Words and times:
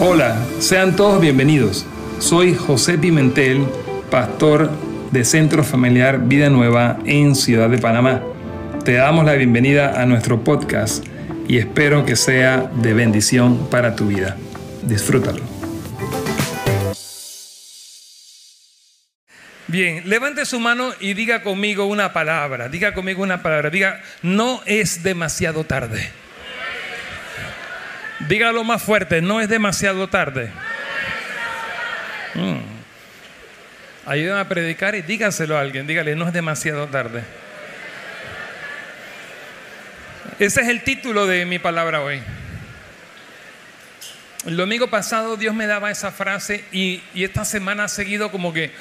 Hola, 0.00 0.46
sean 0.60 0.94
todos 0.94 1.20
bienvenidos. 1.20 1.84
Soy 2.20 2.54
José 2.54 2.98
Pimentel, 2.98 3.66
pastor 4.12 4.70
de 5.10 5.24
Centro 5.24 5.64
Familiar 5.64 6.20
Vida 6.20 6.50
Nueva 6.50 7.00
en 7.04 7.34
Ciudad 7.34 7.68
de 7.68 7.78
Panamá. 7.78 8.22
Te 8.84 8.92
damos 8.92 9.24
la 9.24 9.32
bienvenida 9.32 10.00
a 10.00 10.06
nuestro 10.06 10.44
podcast 10.44 11.04
y 11.48 11.58
espero 11.58 12.06
que 12.06 12.14
sea 12.14 12.70
de 12.76 12.94
bendición 12.94 13.68
para 13.70 13.96
tu 13.96 14.06
vida. 14.06 14.36
Disfrútalo. 14.84 15.42
Bien, 19.66 20.08
levante 20.08 20.46
su 20.46 20.60
mano 20.60 20.92
y 21.00 21.14
diga 21.14 21.42
conmigo 21.42 21.86
una 21.86 22.12
palabra. 22.12 22.68
Diga 22.68 22.94
conmigo 22.94 23.24
una 23.24 23.42
palabra. 23.42 23.68
Diga, 23.68 24.00
no 24.22 24.60
es 24.64 25.02
demasiado 25.02 25.64
tarde. 25.64 26.08
Dígalo 28.20 28.64
más 28.64 28.82
fuerte, 28.82 29.22
no 29.22 29.40
es 29.40 29.48
demasiado 29.48 30.08
tarde. 30.08 30.50
Mm. 32.34 32.58
Ayúdenme 34.06 34.40
a 34.40 34.48
predicar 34.48 34.94
y 34.94 35.02
dígaselo 35.02 35.56
a 35.56 35.60
alguien. 35.60 35.86
Dígale, 35.86 36.16
no 36.16 36.26
es 36.26 36.32
demasiado 36.32 36.86
tarde. 36.86 37.22
Ese 40.38 40.62
es 40.62 40.68
el 40.68 40.82
título 40.82 41.26
de 41.26 41.44
mi 41.44 41.58
palabra 41.58 42.00
hoy. 42.00 42.22
El 44.46 44.56
domingo 44.56 44.88
pasado 44.88 45.36
Dios 45.36 45.54
me 45.54 45.66
daba 45.66 45.90
esa 45.90 46.12
frase 46.12 46.64
y, 46.70 47.02
esta 47.14 47.44
semana 47.44 47.84
ha 47.84 47.88
seguido 47.88 48.30
como 48.30 48.52
que 48.52 48.72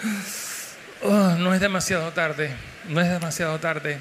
oh, 1.01 1.35
no 1.39 1.53
es 1.53 1.59
demasiado 1.59 2.11
tarde, 2.11 2.51
no 2.87 3.01
es 3.01 3.09
demasiado 3.09 3.59
tarde. 3.59 3.99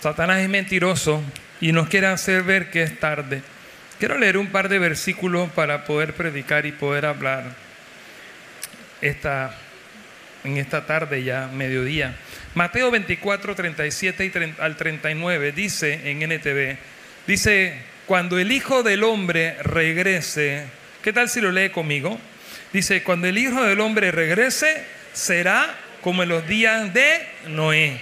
Satanás 0.00 0.40
es 0.40 0.48
mentiroso 0.48 1.22
y 1.60 1.72
nos 1.72 1.88
quiere 1.88 2.08
hacer 2.08 2.42
ver 2.42 2.70
que 2.70 2.82
es 2.82 3.00
tarde. 3.00 3.42
Quiero 4.02 4.18
leer 4.18 4.36
un 4.36 4.48
par 4.48 4.68
de 4.68 4.80
versículos 4.80 5.48
para 5.52 5.84
poder 5.84 6.14
predicar 6.14 6.66
y 6.66 6.72
poder 6.72 7.06
hablar 7.06 7.54
esta, 9.00 9.54
en 10.42 10.56
esta 10.56 10.86
tarde 10.86 11.22
ya, 11.22 11.46
mediodía. 11.46 12.16
Mateo 12.56 12.90
24, 12.90 13.54
37 13.54 14.24
y 14.24 14.60
al 14.60 14.76
39 14.76 15.52
dice 15.52 16.10
en 16.10 16.20
NTV, 16.20 16.78
dice, 17.28 17.76
cuando 18.06 18.40
el 18.40 18.50
Hijo 18.50 18.82
del 18.82 19.04
Hombre 19.04 19.54
regrese, 19.62 20.64
¿qué 21.04 21.12
tal 21.12 21.28
si 21.28 21.40
lo 21.40 21.52
lee 21.52 21.70
conmigo? 21.70 22.18
Dice, 22.72 23.04
cuando 23.04 23.28
el 23.28 23.38
Hijo 23.38 23.62
del 23.62 23.78
Hombre 23.78 24.10
regrese, 24.10 24.82
será 25.12 25.78
como 26.00 26.24
en 26.24 26.28
los 26.28 26.44
días 26.48 26.92
de 26.92 27.24
Noé. 27.46 28.00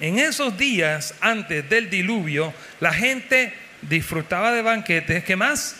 En 0.00 0.18
esos 0.18 0.58
días 0.58 1.14
antes 1.20 1.70
del 1.70 1.88
diluvio, 1.88 2.52
la 2.80 2.92
gente 2.92 3.52
disfrutaba 3.88 4.52
de 4.52 4.62
banquetes, 4.62 5.24
¿qué 5.24 5.36
más? 5.36 5.76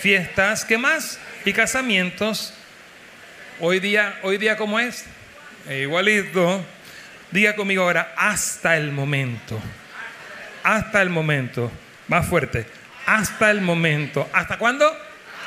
Fiestas, 0.00 0.64
¿qué 0.64 0.78
más? 0.78 1.18
Y 1.44 1.52
casamientos. 1.52 2.54
Hoy 3.60 3.80
día, 3.80 4.18
hoy 4.22 4.38
día 4.38 4.56
¿cómo 4.56 4.80
es? 4.80 5.04
E 5.68 5.80
igualito. 5.80 6.64
Diga 7.30 7.54
conmigo 7.54 7.82
ahora, 7.82 8.14
hasta 8.16 8.76
el 8.76 8.92
momento. 8.92 9.60
Hasta 10.62 11.02
el 11.02 11.10
momento. 11.10 11.70
Más 12.08 12.26
fuerte. 12.26 12.66
Hasta 13.06 13.50
el 13.50 13.60
momento. 13.60 14.28
¿Hasta 14.32 14.58
cuándo? 14.58 14.90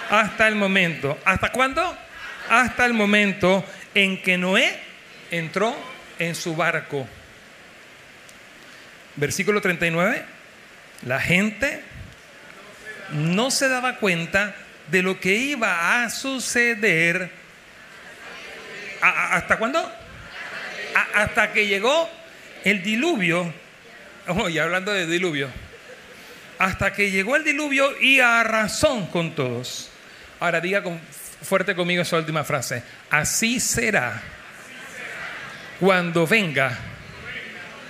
Hasta 0.10 0.48
el 0.48 0.56
momento. 0.56 1.20
¿Hasta 1.26 1.52
cuándo? 1.52 1.98
Hasta 2.50 2.86
el 2.86 2.94
momento 2.94 3.66
en 3.96 4.22
que 4.22 4.38
Noé 4.38 4.80
entró 5.32 5.76
en 6.20 6.36
su 6.36 6.56
barco. 6.56 7.08
Versículo 9.16 9.62
39. 9.62 10.24
La 11.06 11.20
gente 11.20 11.84
no 13.12 13.52
se 13.52 13.70
daba 13.70 13.98
cuenta 13.98 14.56
de 14.88 15.02
lo 15.02 15.20
que 15.20 15.34
iba 15.36 16.04
a 16.04 16.10
suceder. 16.10 17.30
¿Hasta 19.02 19.58
cuándo? 19.58 19.92
hasta 21.14 21.52
que 21.52 21.68
llegó 21.68 22.10
el 22.64 22.84
diluvio. 22.84 23.54
Oh, 24.28 24.46
hablando 24.46 24.94
de 24.94 25.06
diluvio. 25.06 25.50
Hasta 26.60 26.94
que 26.94 27.12
llegó 27.12 27.36
el 27.36 27.44
diluvio 27.44 28.00
y 28.00 28.20
a 28.20 28.44
razón 28.44 29.08
con 29.08 29.36
todos. 29.36 29.90
Ahora 30.40 30.62
diga 30.62 30.84
fuerte 31.42 31.76
conmigo 31.76 32.02
esa 32.02 32.18
última 32.18 32.44
frase. 32.44 32.84
Así 33.10 33.60
será 33.60 34.22
cuando 35.80 36.26
venga 36.26 36.78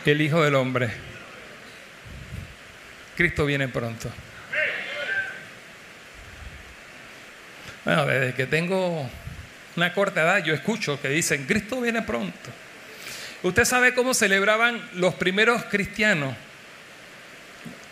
el 0.06 0.22
Hijo 0.22 0.44
del 0.44 0.56
Hombre. 0.56 0.90
Cristo 3.16 3.46
viene 3.46 3.68
pronto. 3.68 4.10
Bueno, 7.86 8.06
desde 8.06 8.34
que 8.34 8.46
tengo 8.46 9.10
una 9.76 9.94
corta 9.94 10.22
edad 10.22 10.44
yo 10.44 10.54
escucho 10.54 11.02
que 11.02 11.10
dicen, 11.10 11.46
Cristo 11.46 11.82
viene 11.82 12.02
pronto. 12.02 12.50
Usted 13.42 13.66
sabe 13.66 13.94
cómo 13.94 14.14
celebraban 14.14 14.82
los 14.94 15.16
primeros 15.16 15.64
cristianos, 15.66 16.34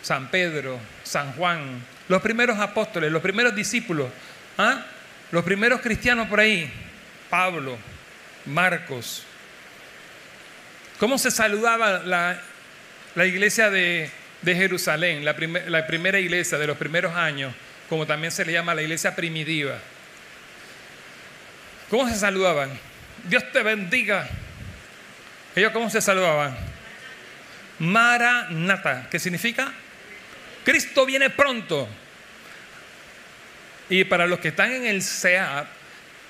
San 0.00 0.30
Pedro, 0.30 0.78
San 1.02 1.32
Juan, 1.34 1.82
los 2.08 2.22
primeros 2.22 2.58
apóstoles, 2.58 3.12
los 3.12 3.20
primeros 3.20 3.54
discípulos, 3.54 4.08
¿ah? 4.56 4.86
los 5.30 5.44
primeros 5.44 5.82
cristianos 5.82 6.26
por 6.28 6.40
ahí, 6.40 6.72
Pablo, 7.28 7.76
Marcos. 8.46 9.24
¿Cómo 10.98 11.18
se 11.18 11.30
saludaba 11.30 11.98
la, 11.98 13.26
iglesia 13.26 13.68
de, 13.68 14.10
Jerusalén, 14.42 15.22
la, 15.24 15.36
la 15.68 15.86
primera 15.86 16.18
iglesia 16.18 16.56
de 16.56 16.66
los 16.66 16.78
primeros 16.78 17.14
años? 17.14 17.52
Como 17.88 18.06
también 18.06 18.32
se 18.32 18.44
le 18.44 18.52
llama 18.52 18.74
la 18.74 18.82
iglesia 18.82 19.14
primitiva. 19.14 19.78
¿Cómo 21.90 22.08
se 22.08 22.16
saludaban? 22.16 22.70
Dios 23.24 23.44
te 23.52 23.62
bendiga. 23.62 24.28
¿Ellos 25.54 25.72
cómo 25.72 25.90
se 25.90 26.00
saludaban? 26.00 26.56
Maranata, 27.78 29.08
¿qué 29.10 29.18
significa? 29.18 29.72
Cristo 30.64 31.04
viene 31.04 31.30
pronto. 31.30 31.88
Y 33.88 34.04
para 34.04 34.26
los 34.26 34.38
que 34.38 34.48
están 34.48 34.72
en 34.72 34.86
el 34.86 35.02
SEAT, 35.02 35.66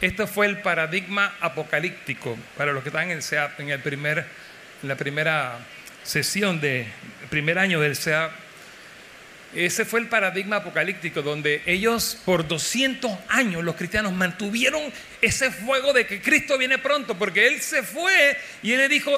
esto 0.01 0.27
fue 0.27 0.47
el 0.47 0.59
paradigma 0.59 1.37
apocalíptico. 1.41 2.37
Para 2.57 2.73
los 2.73 2.83
que 2.83 2.89
están 2.89 3.05
en 3.05 3.19
el 3.19 3.23
SEAT, 3.23 3.61
en, 3.61 3.71
el 3.71 3.81
primer, 3.81 4.27
en 4.83 4.89
la 4.89 4.97
primera 4.97 5.59
sesión 6.03 6.61
del 6.61 6.87
primer 7.31 7.59
año 7.59 7.81
del 7.81 7.95
SEAT, 7.95 8.33
ese 9.55 9.85
fue 9.85 10.01
el 10.01 10.09
paradigma 10.09 10.57
apocalíptico 10.57 11.21
donde 11.21 11.63
ellos 11.67 12.19
por 12.25 12.49
200 12.49 13.11
años 13.29 13.63
los 13.63 13.77
cristianos 13.77 14.13
mantuvieron 14.13 14.83
ese 15.21 15.51
fuego 15.51 15.93
de 15.93 16.07
que 16.07 16.23
Cristo 16.23 16.57
viene 16.57 16.79
pronto, 16.79 17.19
porque 17.19 17.47
Él 17.47 17.61
se 17.61 17.83
fue 17.83 18.37
y 18.63 18.73
Él 18.73 18.79
le 18.79 18.89
dijo, 18.89 19.13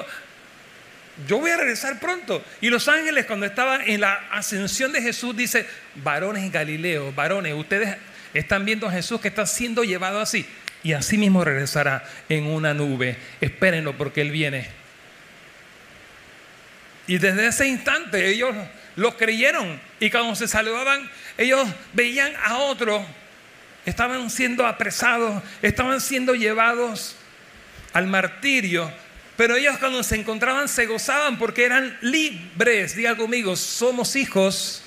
yo 1.27 1.39
voy 1.39 1.51
a 1.51 1.57
regresar 1.57 1.99
pronto. 1.99 2.43
Y 2.59 2.69
los 2.69 2.87
ángeles 2.87 3.25
cuando 3.25 3.45
estaban 3.45 3.81
en 3.87 4.01
la 4.01 4.13
ascensión 4.31 4.91
de 4.91 5.01
Jesús 5.01 5.35
dice, 5.35 5.65
varones 5.95 6.51
Galileos, 6.51 7.15
varones, 7.15 7.53
ustedes 7.53 7.95
están 8.33 8.65
viendo 8.65 8.87
a 8.87 8.91
Jesús 8.91 9.21
que 9.21 9.29
está 9.29 9.45
siendo 9.45 9.83
llevado 9.83 10.19
así. 10.19 10.45
Y 10.83 10.93
así 10.93 11.17
mismo 11.17 11.43
regresará 11.43 12.03
en 12.29 12.45
una 12.45 12.73
nube. 12.73 13.17
Espérenlo 13.41 13.97
porque 13.97 14.21
Él 14.21 14.31
viene. 14.31 14.67
Y 17.07 17.17
desde 17.17 17.47
ese 17.47 17.67
instante 17.67 18.27
ellos 18.27 18.53
los 18.95 19.15
creyeron 19.15 19.79
y 19.99 20.09
cuando 20.09 20.35
se 20.35 20.47
saludaban, 20.47 21.09
ellos 21.37 21.67
veían 21.93 22.33
a 22.43 22.57
otros, 22.57 23.03
estaban 23.85 24.29
siendo 24.29 24.65
apresados, 24.65 25.43
estaban 25.61 26.01
siendo 26.01 26.35
llevados 26.35 27.15
al 27.93 28.07
martirio, 28.07 28.91
pero 29.37 29.55
ellos 29.55 29.77
cuando 29.79 30.01
se 30.03 30.15
encontraban 30.15 30.67
se 30.67 30.85
gozaban 30.85 31.37
porque 31.37 31.65
eran 31.65 31.97
libres. 32.01 32.95
Diga 32.95 33.17
conmigo, 33.17 33.55
somos 33.55 34.15
hijos, 34.15 34.81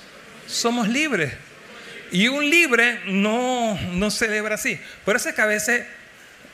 somos 0.47 0.87
libres. 0.87 1.33
Y 2.11 2.27
un 2.27 2.49
libre 2.49 3.01
no, 3.05 3.79
no 3.91 4.09
celebra 4.09 4.55
así. 4.55 4.79
Por 5.05 5.15
eso 5.15 5.29
es 5.29 5.35
que 5.35 5.41
a 5.41 5.45
veces 5.45 5.85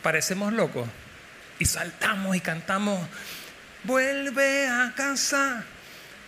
parecemos 0.02 0.52
locos 0.52 0.88
y 1.58 1.66
saltamos 1.66 2.36
y 2.36 2.42
cantamos, 2.42 3.00
vuelve 3.84 4.68
a 4.68 4.94
casa 4.96 5.66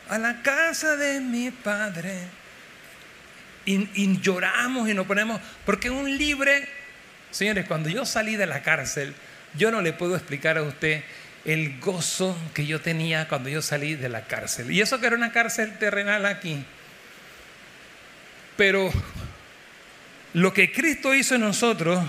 a 0.10 0.18
la 0.18 0.42
casa 0.42 0.96
de 0.96 1.20
mi 1.20 1.52
padre. 1.52 2.16
Y, 3.66 4.20
lloramos 4.22 4.88
y 4.88 4.94
nos 4.94 5.06
ponemos, 5.06 5.42
porque 5.66 5.90
un 5.90 6.18
libre, 6.18 6.68
señores, 7.32 7.66
cuando 7.66 7.90
yo 7.90 8.06
salí 8.06 8.38
de 8.38 8.46
la 8.46 8.62
cárcel, 8.62 9.14
yo 9.56 9.72
no 9.72 9.82
le 9.82 9.92
puedo 9.92 10.16
explicar 10.16 10.58
a 10.58 10.64
usted 10.64 11.04
el 11.44 11.78
gozo 11.80 12.38
que 12.54 12.66
yo 12.66 12.80
tenía 12.80 13.28
cuando 13.28 13.50
yo 13.50 13.62
salí 13.62 13.96
de 13.96 14.08
la 14.08 14.26
cárcel. 14.26 14.72
Y 14.72 14.80
eso 14.80 15.02
que 15.02 15.08
era 15.08 15.18
una 15.18 15.34
cárcel 15.34 15.78
terrenal 15.78 16.26
aquí. 16.26 16.64
Pero 18.56 18.90
lo 20.34 20.54
que 20.54 20.72
Cristo 20.72 21.14
hizo 21.14 21.36
en 21.36 21.42
nosotros 21.42 22.02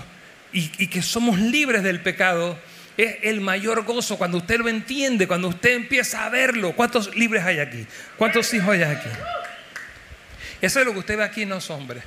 y, 0.53 0.71
y 0.77 0.87
que 0.87 1.01
somos 1.01 1.39
libres 1.39 1.83
del 1.83 1.99
pecado, 1.99 2.57
es 2.99 3.17
el 3.21 3.39
mayor 3.39 3.85
gozo 3.85 4.17
cuando 4.17 4.39
usted 4.39 4.59
lo 4.59 4.67
entiende, 4.67 5.25
cuando 5.25 5.47
usted 5.47 5.71
empieza 5.71 6.25
a 6.25 6.29
verlo. 6.29 6.73
¿Cuántos 6.73 7.15
libres 7.15 7.45
hay 7.45 7.59
aquí? 7.59 7.87
¿Cuántos 8.17 8.53
hijos 8.53 8.71
hay 8.71 8.83
aquí? 8.83 9.07
Eso 10.59 10.81
es 10.81 10.85
lo 10.85 10.91
que 10.91 10.99
usted 10.99 11.17
ve 11.17 11.23
aquí, 11.23 11.45
no 11.45 11.57
es 11.57 11.69
hombre. 11.69 12.01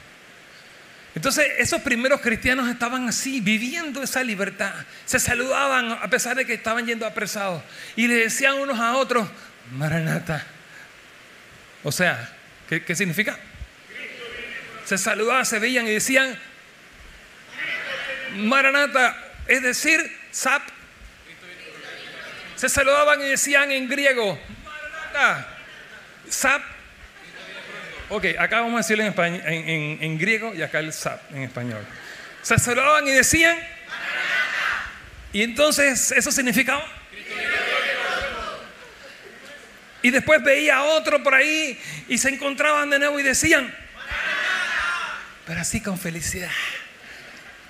Entonces 1.14 1.46
esos 1.56 1.80
primeros 1.80 2.20
cristianos 2.20 2.68
estaban 2.68 3.08
así, 3.08 3.40
viviendo 3.40 4.02
esa 4.02 4.22
libertad. 4.22 4.74
Se 5.06 5.18
saludaban 5.18 5.92
a 5.92 6.10
pesar 6.10 6.36
de 6.36 6.44
que 6.44 6.52
estaban 6.52 6.84
yendo 6.84 7.06
apresados. 7.06 7.62
Y 7.96 8.06
le 8.06 8.16
decían 8.16 8.54
unos 8.54 8.78
a 8.78 8.94
otros, 8.96 9.26
Maranata. 9.70 10.44
O 11.84 11.90
sea, 11.90 12.34
¿qué, 12.68 12.84
qué 12.84 12.94
significa? 12.94 13.38
Se 14.84 14.98
saludaban, 14.98 15.46
se 15.46 15.58
veían 15.58 15.86
y 15.86 15.90
decían, 15.90 16.38
Maranata, 18.36 19.16
es 19.46 19.62
decir, 19.62 20.18
Zap. 20.34 20.81
Se 22.56 22.68
saludaban 22.68 23.20
y 23.20 23.24
decían 23.24 23.70
en 23.72 23.88
griego, 23.88 24.38
Zap 26.30 26.62
Ok, 28.14 28.26
acá 28.38 28.60
vamos 28.60 28.74
a 28.74 28.76
decirlo 28.78 29.04
en, 29.04 30.18
griego 30.18 30.54
y 30.54 30.60
acá 30.60 30.80
el 30.80 30.92
sap 30.92 31.18
en 31.34 31.44
español. 31.44 31.82
Se 32.42 32.58
saludaban 32.58 33.08
y 33.08 33.10
decían. 33.10 33.56
Y 35.32 35.42
entonces 35.42 36.12
eso 36.12 36.30
significaba. 36.30 36.84
Y 40.02 40.10
después 40.10 40.42
veía 40.44 40.76
a 40.76 40.82
otro 40.82 41.22
por 41.22 41.32
ahí 41.32 41.80
y 42.06 42.18
se 42.18 42.28
encontraban 42.28 42.90
de 42.90 42.98
nuevo 42.98 43.18
y 43.18 43.22
decían. 43.22 43.74
Pero 45.46 45.60
así 45.60 45.80
con 45.80 45.98
felicidad. 45.98 46.50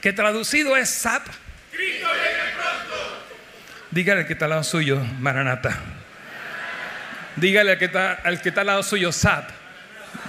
Que 0.01 0.13
traducido 0.13 0.77
es 0.77 0.91
sap. 0.91 1.25
Dígale 3.93 4.23
al 4.23 4.27
que 4.27 4.33
está 4.33 4.47
al 4.47 4.51
lado 4.53 4.65
suyo, 4.65 4.99
Maranata. 5.21 5.79
Dígale 7.37 7.73
al 7.73 7.79
que 7.79 7.85
está, 7.85 8.15
al 8.15 8.41
que 8.41 8.49
está 8.49 8.63
al 8.63 8.69
lado 8.69 8.83
suyo, 8.83 9.13
sap. 9.13 9.51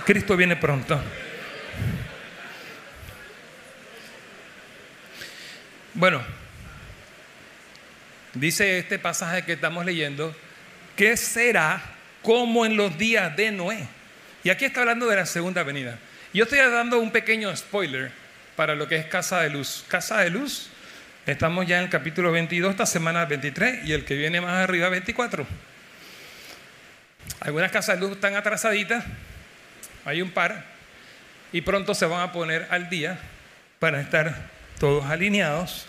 Cristo 0.06 0.36
viene 0.36 0.58
pronto. 0.58 1.02
Bueno, 5.94 6.22
dice 8.34 8.80
este 8.80 9.00
pasaje 9.00 9.46
que 9.46 9.54
estamos 9.54 9.86
leyendo, 9.86 10.36
¿qué 10.98 11.16
será 11.16 11.82
como 12.22 12.66
en 12.66 12.76
los 12.76 12.98
días 12.98 13.34
de 13.38 13.52
Noé? 13.52 13.88
Y 14.44 14.50
aquí 14.50 14.66
está 14.66 14.82
hablando 14.82 15.08
de 15.08 15.16
la 15.16 15.26
segunda 15.26 15.64
venida. 15.64 15.98
Yo 16.34 16.44
estoy 16.44 16.60
dando 16.60 17.00
un 17.00 17.12
pequeño 17.12 17.56
spoiler 17.56 18.12
para 18.58 18.76
lo 18.76 18.90
que 18.90 18.98
es 18.98 19.06
Casa 19.06 19.40
de 19.40 19.52
Luz. 19.52 19.86
Casa 19.88 20.18
de 20.20 20.32
Luz, 20.32 20.70
estamos 21.26 21.66
ya 21.66 21.78
en 21.78 21.86
el 21.86 21.90
capítulo 21.90 22.32
22, 22.32 22.72
esta 22.72 22.86
semana 22.86 23.26
23 23.26 23.86
y 23.86 23.94
el 23.94 24.06
que 24.06 24.16
viene 24.16 24.42
más 24.42 24.64
arriba 24.64 24.90
24. 24.90 25.46
Algunas 27.40 27.72
casas 27.72 28.00
de 28.00 28.02
luz 28.02 28.16
están 28.16 28.36
atrasaditas, 28.36 29.04
hay 30.06 30.22
un 30.22 30.32
par, 30.32 30.66
y 31.52 31.62
pronto 31.62 31.94
se 31.94 32.06
van 32.06 32.22
a 32.22 32.32
poner 32.32 32.68
al 32.72 32.90
día 32.90 33.20
para 33.80 34.02
estar 34.02 34.50
todos 34.80 35.06
alineados. 35.06 35.86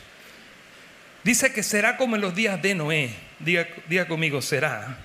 Dice 1.25 1.53
que 1.53 1.63
será 1.63 1.97
como 1.97 2.17
en 2.17 2.23
los 2.23 2.35
días 2.35 2.61
de 2.61 2.75
Noé. 2.75 3.11
Diga, 3.39 4.07
conmigo, 4.07 4.43
será 4.43 4.99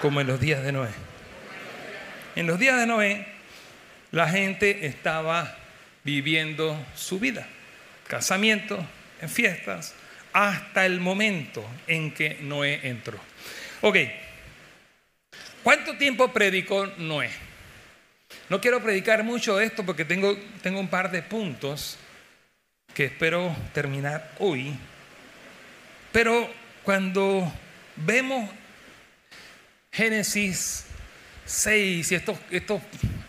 como 0.00 0.20
en 0.20 0.28
los 0.28 0.40
días 0.40 0.62
de 0.62 0.72
Noé. 0.72 0.90
En 2.36 2.46
los 2.46 2.58
días 2.58 2.78
de 2.78 2.86
Noé, 2.86 3.26
la 4.12 4.28
gente 4.28 4.86
estaba 4.86 5.56
viviendo 6.04 6.80
su 6.94 7.18
vida. 7.18 7.46
Casamiento, 8.06 8.86
en 9.22 9.28
fiestas, 9.30 9.94
hasta 10.32 10.84
el 10.84 11.00
momento 11.00 11.66
en 11.86 12.12
que 12.12 12.38
Noé 12.40 12.80
entró. 12.82 13.18
Ok, 13.80 13.96
¿cuánto 15.62 15.96
tiempo 15.96 16.32
predicó 16.32 16.86
Noé? 16.98 17.30
No 18.48 18.60
quiero 18.60 18.82
predicar 18.82 19.24
mucho 19.24 19.60
esto 19.60 19.84
porque 19.86 20.04
tengo, 20.04 20.36
tengo 20.62 20.80
un 20.80 20.88
par 20.88 21.10
de 21.10 21.22
puntos 21.22 21.96
que 22.92 23.06
espero 23.06 23.54
terminar 23.72 24.32
hoy. 24.38 24.74
Pero 26.12 26.50
cuando 26.82 27.50
vemos 27.96 28.50
Génesis 29.90 30.86
6 31.44 32.12
y 32.12 32.14
estos, 32.14 32.38
estos, 32.50 32.82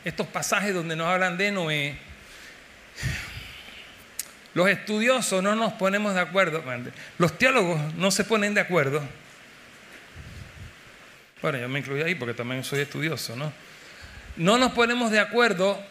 estos 0.04 0.28
pasajes 0.28 0.74
donde 0.74 0.96
nos 0.96 1.08
hablan 1.08 1.38
de 1.38 1.52
Noé, 1.52 1.98
los 4.54 4.70
estudiosos 4.70 5.42
no 5.42 5.56
nos 5.56 5.74
ponemos 5.74 6.14
de 6.14 6.22
acuerdo, 6.22 6.64
los 7.18 7.38
teólogos 7.38 7.94
no 7.96 8.12
se 8.12 8.24
ponen 8.24 8.54
de 8.54 8.62
acuerdo. 8.62 9.02
Bueno, 11.42 11.58
yo 11.58 11.68
me 11.68 11.80
incluyo 11.80 12.06
ahí 12.06 12.16
porque 12.16 12.34
también 12.34 12.64
soy 12.64 12.80
estudioso, 12.80 13.36
¿no? 13.36 13.52
No 14.38 14.58
nos 14.58 14.72
ponemos 14.72 15.12
de 15.12 15.20
acuerdo 15.20 15.82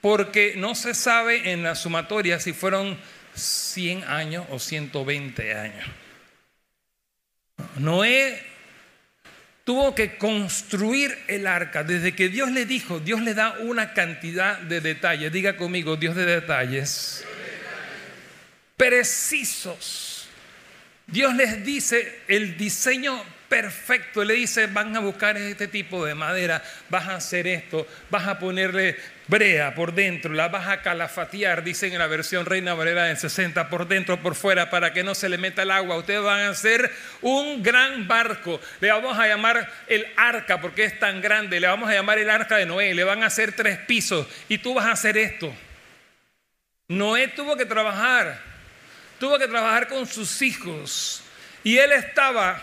porque 0.00 0.54
no 0.56 0.74
se 0.74 0.94
sabe 0.94 1.52
en 1.52 1.62
la 1.62 1.74
sumatoria 1.74 2.38
si 2.38 2.52
fueron 2.52 2.96
100 3.34 4.04
años 4.04 4.46
o 4.50 4.58
120 4.58 5.54
años. 5.54 5.86
Noé 7.76 8.42
tuvo 9.64 9.94
que 9.94 10.16
construir 10.16 11.16
el 11.28 11.46
arca. 11.46 11.84
Desde 11.84 12.14
que 12.14 12.28
Dios 12.28 12.50
le 12.50 12.66
dijo, 12.66 13.00
Dios 13.00 13.20
le 13.20 13.34
da 13.34 13.56
una 13.60 13.92
cantidad 13.92 14.58
de 14.58 14.80
detalles. 14.80 15.32
Diga 15.32 15.56
conmigo, 15.56 15.96
Dios 15.96 16.16
de 16.16 16.26
detalles. 16.26 17.24
Precisos. 18.80 20.26
Dios 21.06 21.34
les 21.34 21.62
dice 21.62 22.22
el 22.28 22.56
diseño 22.56 23.22
perfecto. 23.46 24.24
Le 24.24 24.32
dice, 24.32 24.68
van 24.68 24.96
a 24.96 25.00
buscar 25.00 25.36
este 25.36 25.68
tipo 25.68 26.02
de 26.06 26.14
madera, 26.14 26.62
vas 26.88 27.06
a 27.06 27.16
hacer 27.16 27.46
esto, 27.46 27.86
vas 28.08 28.26
a 28.26 28.38
ponerle 28.38 28.96
brea 29.26 29.74
por 29.74 29.92
dentro, 29.92 30.32
la 30.32 30.48
vas 30.48 30.66
a 30.66 30.80
calafatear, 30.80 31.62
dicen 31.62 31.92
en 31.92 31.98
la 31.98 32.06
versión 32.06 32.46
Reina 32.46 32.72
Valera 32.72 33.04
del 33.04 33.18
60, 33.18 33.68
por 33.68 33.86
dentro, 33.86 34.22
por 34.22 34.34
fuera, 34.34 34.70
para 34.70 34.94
que 34.94 35.04
no 35.04 35.14
se 35.14 35.28
le 35.28 35.36
meta 35.36 35.60
el 35.60 35.72
agua. 35.72 35.98
Ustedes 35.98 36.22
van 36.22 36.40
a 36.40 36.48
hacer 36.48 36.90
un 37.20 37.62
gran 37.62 38.08
barco. 38.08 38.62
Le 38.80 38.90
vamos 38.90 39.18
a 39.18 39.28
llamar 39.28 39.70
el 39.88 40.06
arca 40.16 40.58
porque 40.58 40.84
es 40.84 40.98
tan 40.98 41.20
grande. 41.20 41.60
Le 41.60 41.66
vamos 41.66 41.90
a 41.90 41.92
llamar 41.92 42.18
el 42.18 42.30
arca 42.30 42.56
de 42.56 42.64
Noé. 42.64 42.94
Le 42.94 43.04
van 43.04 43.24
a 43.24 43.26
hacer 43.26 43.52
tres 43.52 43.76
pisos 43.76 44.26
y 44.48 44.56
tú 44.56 44.72
vas 44.72 44.86
a 44.86 44.92
hacer 44.92 45.18
esto. 45.18 45.54
Noé 46.88 47.28
tuvo 47.28 47.56
que 47.56 47.66
trabajar, 47.66 48.49
tuvo 49.20 49.38
que 49.38 49.46
trabajar 49.46 49.86
con 49.86 50.06
sus 50.08 50.42
hijos. 50.42 51.22
Y 51.62 51.76
él 51.76 51.92
estaba 51.92 52.60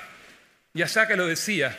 ya 0.78 0.88
sea 0.88 1.08
que 1.08 1.16
lo 1.16 1.26
decía, 1.26 1.76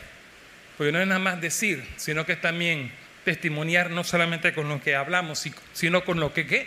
porque 0.77 0.93
no 0.93 1.01
es 1.01 1.07
nada 1.07 1.21
más 1.21 1.41
decir, 1.41 1.85
sino 1.97 2.27
que 2.27 2.33
es 2.33 2.41
también 2.41 2.91
testimoniar 3.25 3.91
no 3.91 4.03
solamente 4.03 4.53
con 4.53 4.69
lo 4.69 4.83
que 4.83 4.97
hablamos, 4.97 5.47
sino 5.73 6.05
con 6.05 6.19
lo 6.19 6.35
que 6.35 6.47
¿qué? 6.47 6.67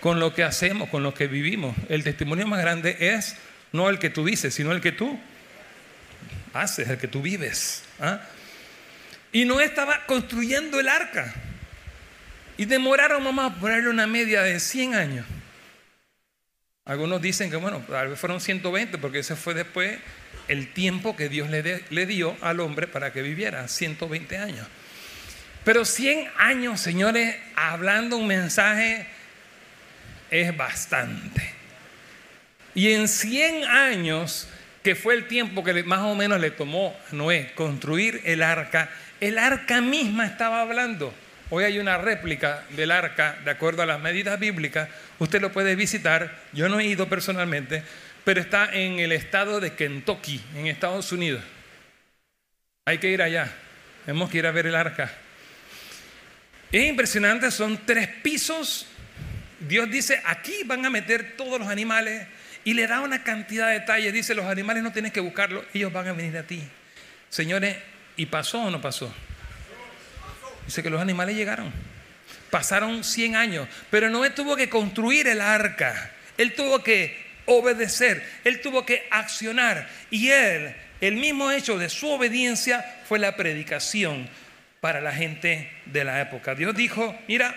Con 0.00 0.20
lo 0.20 0.34
que 0.34 0.42
hacemos, 0.42 0.88
con 0.88 1.02
lo 1.02 1.12
que 1.12 1.26
vivimos. 1.26 1.76
El 1.90 2.02
testimonio 2.02 2.46
más 2.46 2.60
grande 2.60 2.96
es 2.98 3.36
no 3.72 3.90
el 3.90 3.98
que 3.98 4.08
tú 4.08 4.24
dices, 4.24 4.54
sino 4.54 4.72
el 4.72 4.80
que 4.80 4.92
tú 4.92 5.20
haces, 6.54 6.88
el 6.88 6.96
que 6.96 7.08
tú 7.08 7.20
vives. 7.20 7.84
¿ah? 8.00 8.20
Y 9.30 9.44
no 9.44 9.60
estaba 9.60 10.06
construyendo 10.06 10.80
el 10.80 10.88
arca. 10.88 11.34
Y 12.56 12.64
demoraron, 12.64 13.22
vamos 13.22 13.52
a 13.52 13.54
ponerle 13.56 13.90
una 13.90 14.06
media 14.06 14.42
de 14.42 14.58
100 14.58 14.94
años. 14.94 15.26
Algunos 16.88 17.20
dicen 17.20 17.50
que, 17.50 17.56
bueno, 17.56 17.84
tal 17.86 18.08
vez 18.08 18.18
fueron 18.18 18.40
120, 18.40 18.96
porque 18.96 19.18
ese 19.18 19.36
fue 19.36 19.52
después 19.52 19.98
el 20.48 20.72
tiempo 20.72 21.14
que 21.14 21.28
Dios 21.28 21.50
le, 21.50 21.84
le 21.90 22.06
dio 22.06 22.34
al 22.40 22.60
hombre 22.60 22.86
para 22.86 23.12
que 23.12 23.20
viviera, 23.20 23.68
120 23.68 24.38
años. 24.38 24.66
Pero 25.64 25.84
100 25.84 26.30
años, 26.38 26.80
señores, 26.80 27.36
hablando 27.54 28.16
un 28.16 28.26
mensaje 28.26 29.06
es 30.30 30.56
bastante. 30.56 31.52
Y 32.74 32.92
en 32.92 33.06
100 33.06 33.64
años, 33.64 34.48
que 34.82 34.94
fue 34.94 35.12
el 35.12 35.28
tiempo 35.28 35.62
que 35.62 35.82
más 35.82 36.00
o 36.00 36.14
menos 36.14 36.40
le 36.40 36.50
tomó 36.50 36.96
a 37.12 37.14
Noé 37.14 37.52
construir 37.54 38.22
el 38.24 38.42
arca, 38.42 38.88
el 39.20 39.36
arca 39.36 39.82
misma 39.82 40.24
estaba 40.24 40.62
hablando. 40.62 41.12
Hoy 41.50 41.64
hay 41.64 41.78
una 41.78 41.96
réplica 41.96 42.64
del 42.70 42.90
arca, 42.90 43.38
de 43.42 43.50
acuerdo 43.50 43.82
a 43.82 43.86
las 43.86 44.00
medidas 44.00 44.38
bíblicas. 44.38 44.88
Usted 45.18 45.40
lo 45.40 45.50
puede 45.50 45.76
visitar. 45.76 46.38
Yo 46.52 46.68
no 46.68 46.78
he 46.78 46.84
ido 46.84 47.08
personalmente, 47.08 47.82
pero 48.24 48.40
está 48.40 48.70
en 48.74 48.98
el 48.98 49.12
estado 49.12 49.58
de 49.58 49.74
Kentucky, 49.74 50.42
en 50.54 50.66
Estados 50.66 51.10
Unidos. 51.10 51.42
Hay 52.84 52.98
que 52.98 53.08
ir 53.08 53.22
allá. 53.22 53.50
Tenemos 54.04 54.30
que 54.30 54.38
ir 54.38 54.46
a 54.46 54.50
ver 54.50 54.66
el 54.66 54.74
arca. 54.74 55.10
Es 56.70 56.86
impresionante, 56.86 57.50
son 57.50 57.80
tres 57.86 58.08
pisos. 58.22 58.86
Dios 59.58 59.90
dice, 59.90 60.20
aquí 60.26 60.64
van 60.66 60.84
a 60.84 60.90
meter 60.90 61.34
todos 61.36 61.58
los 61.58 61.68
animales 61.68 62.26
y 62.62 62.74
le 62.74 62.86
da 62.86 63.00
una 63.00 63.24
cantidad 63.24 63.68
de 63.68 63.80
detalles. 63.80 64.12
Dice, 64.12 64.34
los 64.34 64.44
animales 64.44 64.82
no 64.82 64.92
tienes 64.92 65.12
que 65.12 65.20
buscarlos, 65.20 65.64
ellos 65.72 65.90
van 65.94 66.08
a 66.08 66.12
venir 66.12 66.36
a 66.36 66.42
ti. 66.42 66.62
Señores, 67.30 67.76
¿y 68.18 68.26
pasó 68.26 68.64
o 68.64 68.70
no 68.70 68.82
pasó? 68.82 69.14
Dice 70.68 70.82
que 70.82 70.90
los 70.90 71.00
animales 71.00 71.34
llegaron. 71.34 71.72
Pasaron 72.50 73.02
100 73.02 73.36
años, 73.36 73.66
pero 73.90 74.10
Noé 74.10 74.28
tuvo 74.28 74.54
que 74.54 74.68
construir 74.68 75.26
el 75.26 75.40
arca. 75.40 76.10
Él 76.36 76.54
tuvo 76.54 76.82
que 76.82 77.16
obedecer, 77.46 78.22
él 78.44 78.60
tuvo 78.60 78.84
que 78.84 79.08
accionar. 79.10 79.88
Y 80.10 80.28
él, 80.28 80.76
el 81.00 81.16
mismo 81.16 81.50
hecho 81.50 81.78
de 81.78 81.88
su 81.88 82.10
obediencia 82.10 82.84
fue 83.08 83.18
la 83.18 83.34
predicación 83.34 84.28
para 84.82 85.00
la 85.00 85.12
gente 85.12 85.72
de 85.86 86.04
la 86.04 86.20
época. 86.20 86.54
Dios 86.54 86.76
dijo, 86.76 87.18
mira, 87.28 87.56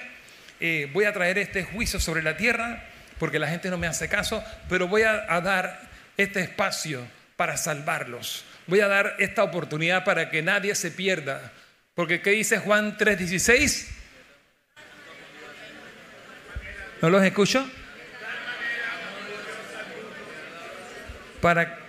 eh, 0.62 0.89
voy 0.94 1.03
a 1.03 1.12
traer 1.12 1.38
este 1.38 1.63
juicio 1.63 2.00
sobre 2.00 2.24
la 2.24 2.38
tierra 2.38 2.82
porque 3.20 3.39
la 3.39 3.50
gente 3.50 3.70
no 3.70 3.77
me 3.77 3.88
hace 3.88 4.08
caso, 4.08 4.41
pero 4.70 4.88
voy 4.88 5.01
a, 5.01 5.25
a 5.27 5.41
dar 5.41 5.82
este 6.15 6.39
espacio 6.39 7.06
para 7.36 7.58
salvarlos. 7.58 8.46
Voy 8.68 8.80
a 8.80 8.88
dar 8.88 9.15
esta 9.20 9.44
oportunidad 9.44 10.06
para 10.06 10.30
que 10.30 10.41
nadie 10.41 10.75
se 10.75 10.91
pierda. 10.91 11.51
Porque 11.96 12.22
¿qué 12.22 12.32
dice 12.32 12.60
Juan 12.60 12.98
3:16? 12.98 13.88
¿No 17.02 17.10
los 17.10 17.24
escucho? 17.24 17.70
Para, 21.42 21.80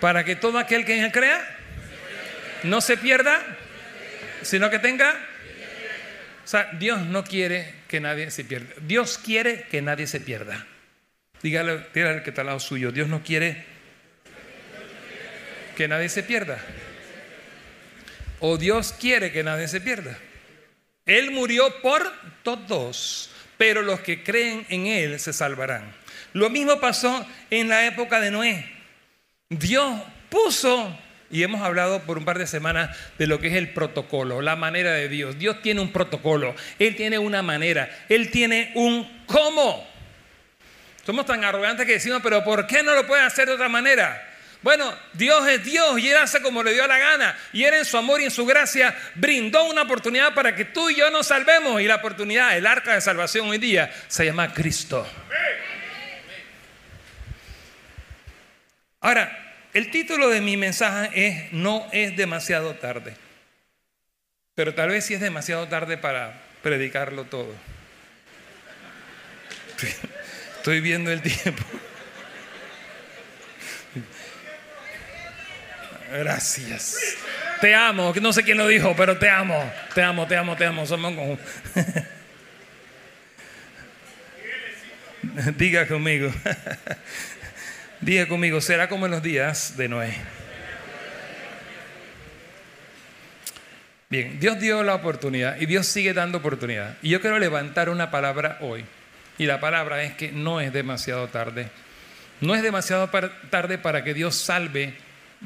para 0.00 0.24
que 0.24 0.34
todo 0.34 0.58
aquel 0.58 0.84
que 0.84 0.98
en 0.98 1.04
él 1.04 1.12
crea 1.12 1.58
no 2.64 2.80
se 2.80 2.96
pierda, 2.96 3.40
sino 4.42 4.68
que 4.68 4.80
tenga. 4.80 5.14
O 6.44 6.48
sea, 6.48 6.70
Dios 6.78 7.00
no 7.00 7.24
quiere 7.24 7.74
que 7.88 8.00
nadie 8.00 8.30
se 8.30 8.44
pierda. 8.44 8.74
Dios 8.80 9.18
quiere 9.18 9.62
que 9.70 9.82
nadie 9.82 10.06
se 10.06 10.20
pierda. 10.20 10.66
Dígale, 11.42 11.86
dígale 11.94 12.16
al 12.16 12.22
que 12.24 12.30
está 12.30 12.42
al 12.42 12.48
lado 12.48 12.60
suyo. 12.60 12.90
Dios 12.90 13.08
no 13.08 13.22
quiere 13.22 13.64
que 15.76 15.86
nadie 15.86 16.08
se 16.08 16.22
pierda. 16.22 16.58
O 18.40 18.58
Dios 18.58 18.94
quiere 18.98 19.32
que 19.32 19.42
nadie 19.42 19.68
se 19.68 19.80
pierda. 19.80 20.18
Él 21.06 21.30
murió 21.30 21.80
por 21.82 22.12
todos, 22.42 23.30
pero 23.56 23.82
los 23.82 24.00
que 24.00 24.22
creen 24.22 24.66
en 24.68 24.86
Él 24.86 25.20
se 25.20 25.32
salvarán. 25.32 25.94
Lo 26.32 26.50
mismo 26.50 26.80
pasó 26.80 27.26
en 27.50 27.68
la 27.68 27.86
época 27.86 28.20
de 28.20 28.30
Noé. 28.30 28.70
Dios 29.48 30.02
puso, 30.28 30.98
y 31.30 31.42
hemos 31.42 31.62
hablado 31.62 32.02
por 32.02 32.18
un 32.18 32.24
par 32.24 32.38
de 32.38 32.46
semanas 32.46 32.96
de 33.18 33.26
lo 33.26 33.40
que 33.40 33.48
es 33.48 33.54
el 33.54 33.72
protocolo, 33.72 34.42
la 34.42 34.56
manera 34.56 34.92
de 34.92 35.08
Dios. 35.08 35.38
Dios 35.38 35.62
tiene 35.62 35.80
un 35.80 35.92
protocolo, 35.92 36.54
Él 36.78 36.96
tiene 36.96 37.18
una 37.18 37.42
manera, 37.42 37.88
Él 38.08 38.30
tiene 38.30 38.72
un 38.74 39.24
cómo. 39.26 39.86
Somos 41.04 41.24
tan 41.24 41.44
arrogantes 41.44 41.86
que 41.86 41.92
decimos, 41.92 42.20
pero 42.22 42.42
¿por 42.42 42.66
qué 42.66 42.82
no 42.82 42.94
lo 42.94 43.06
puede 43.06 43.22
hacer 43.22 43.46
de 43.46 43.54
otra 43.54 43.68
manera? 43.68 44.35
Bueno, 44.66 44.92
Dios 45.12 45.46
es 45.46 45.64
Dios 45.64 45.96
y 46.00 46.10
Él 46.10 46.16
hace 46.16 46.42
como 46.42 46.60
le 46.60 46.72
dio 46.72 46.84
la 46.88 46.98
gana. 46.98 47.38
Y 47.52 47.62
Él 47.62 47.74
en 47.74 47.84
su 47.84 47.96
amor 47.96 48.20
y 48.20 48.24
en 48.24 48.32
su 48.32 48.44
gracia 48.44 48.98
brindó 49.14 49.62
una 49.66 49.82
oportunidad 49.82 50.34
para 50.34 50.56
que 50.56 50.64
tú 50.64 50.90
y 50.90 50.96
yo 50.96 51.08
nos 51.08 51.28
salvemos. 51.28 51.80
Y 51.80 51.84
la 51.84 51.94
oportunidad, 51.94 52.56
el 52.56 52.66
arca 52.66 52.94
de 52.94 53.00
salvación 53.00 53.48
hoy 53.48 53.58
día, 53.58 53.94
se 54.08 54.24
llama 54.24 54.52
Cristo. 54.52 55.06
Ahora, 59.02 59.54
el 59.72 59.88
título 59.92 60.30
de 60.30 60.40
mi 60.40 60.56
mensaje 60.56 61.10
es 61.14 61.52
No 61.52 61.86
es 61.92 62.16
demasiado 62.16 62.74
tarde. 62.74 63.14
Pero 64.56 64.74
tal 64.74 64.88
vez 64.88 65.04
sí 65.04 65.14
es 65.14 65.20
demasiado 65.20 65.68
tarde 65.68 65.96
para 65.96 66.42
predicarlo 66.64 67.22
todo. 67.22 67.54
Estoy 70.56 70.80
viendo 70.80 71.12
el 71.12 71.22
tiempo. 71.22 71.62
Gracias. 76.12 77.16
Te 77.60 77.74
amo. 77.74 78.12
No 78.20 78.32
sé 78.32 78.42
quién 78.42 78.58
lo 78.58 78.66
dijo, 78.68 78.94
pero 78.96 79.18
te 79.18 79.28
amo. 79.28 79.72
Te 79.94 80.02
amo, 80.02 80.26
te 80.26 80.36
amo, 80.36 80.56
te 80.56 80.64
amo. 80.66 80.86
Somos 80.86 81.14
como... 81.14 81.38
Diga 85.56 85.86
conmigo. 85.86 86.32
Diga 88.00 88.26
conmigo, 88.28 88.60
será 88.60 88.88
como 88.88 89.06
en 89.06 89.12
los 89.12 89.22
días 89.22 89.76
de 89.76 89.88
Noé. 89.88 90.14
Bien, 94.08 94.38
Dios 94.38 94.60
dio 94.60 94.84
la 94.84 94.94
oportunidad 94.94 95.60
y 95.60 95.66
Dios 95.66 95.86
sigue 95.86 96.14
dando 96.14 96.38
oportunidad. 96.38 96.96
Y 97.02 97.08
yo 97.08 97.20
quiero 97.20 97.38
levantar 97.38 97.88
una 97.88 98.10
palabra 98.10 98.58
hoy. 98.60 98.84
Y 99.38 99.46
la 99.46 99.60
palabra 99.60 100.04
es 100.04 100.14
que 100.14 100.30
no 100.30 100.60
es 100.60 100.72
demasiado 100.72 101.26
tarde. 101.28 101.68
No 102.40 102.54
es 102.54 102.62
demasiado 102.62 103.10
tarde 103.50 103.78
para 103.78 104.04
que 104.04 104.14
Dios 104.14 104.36
salve 104.36 104.94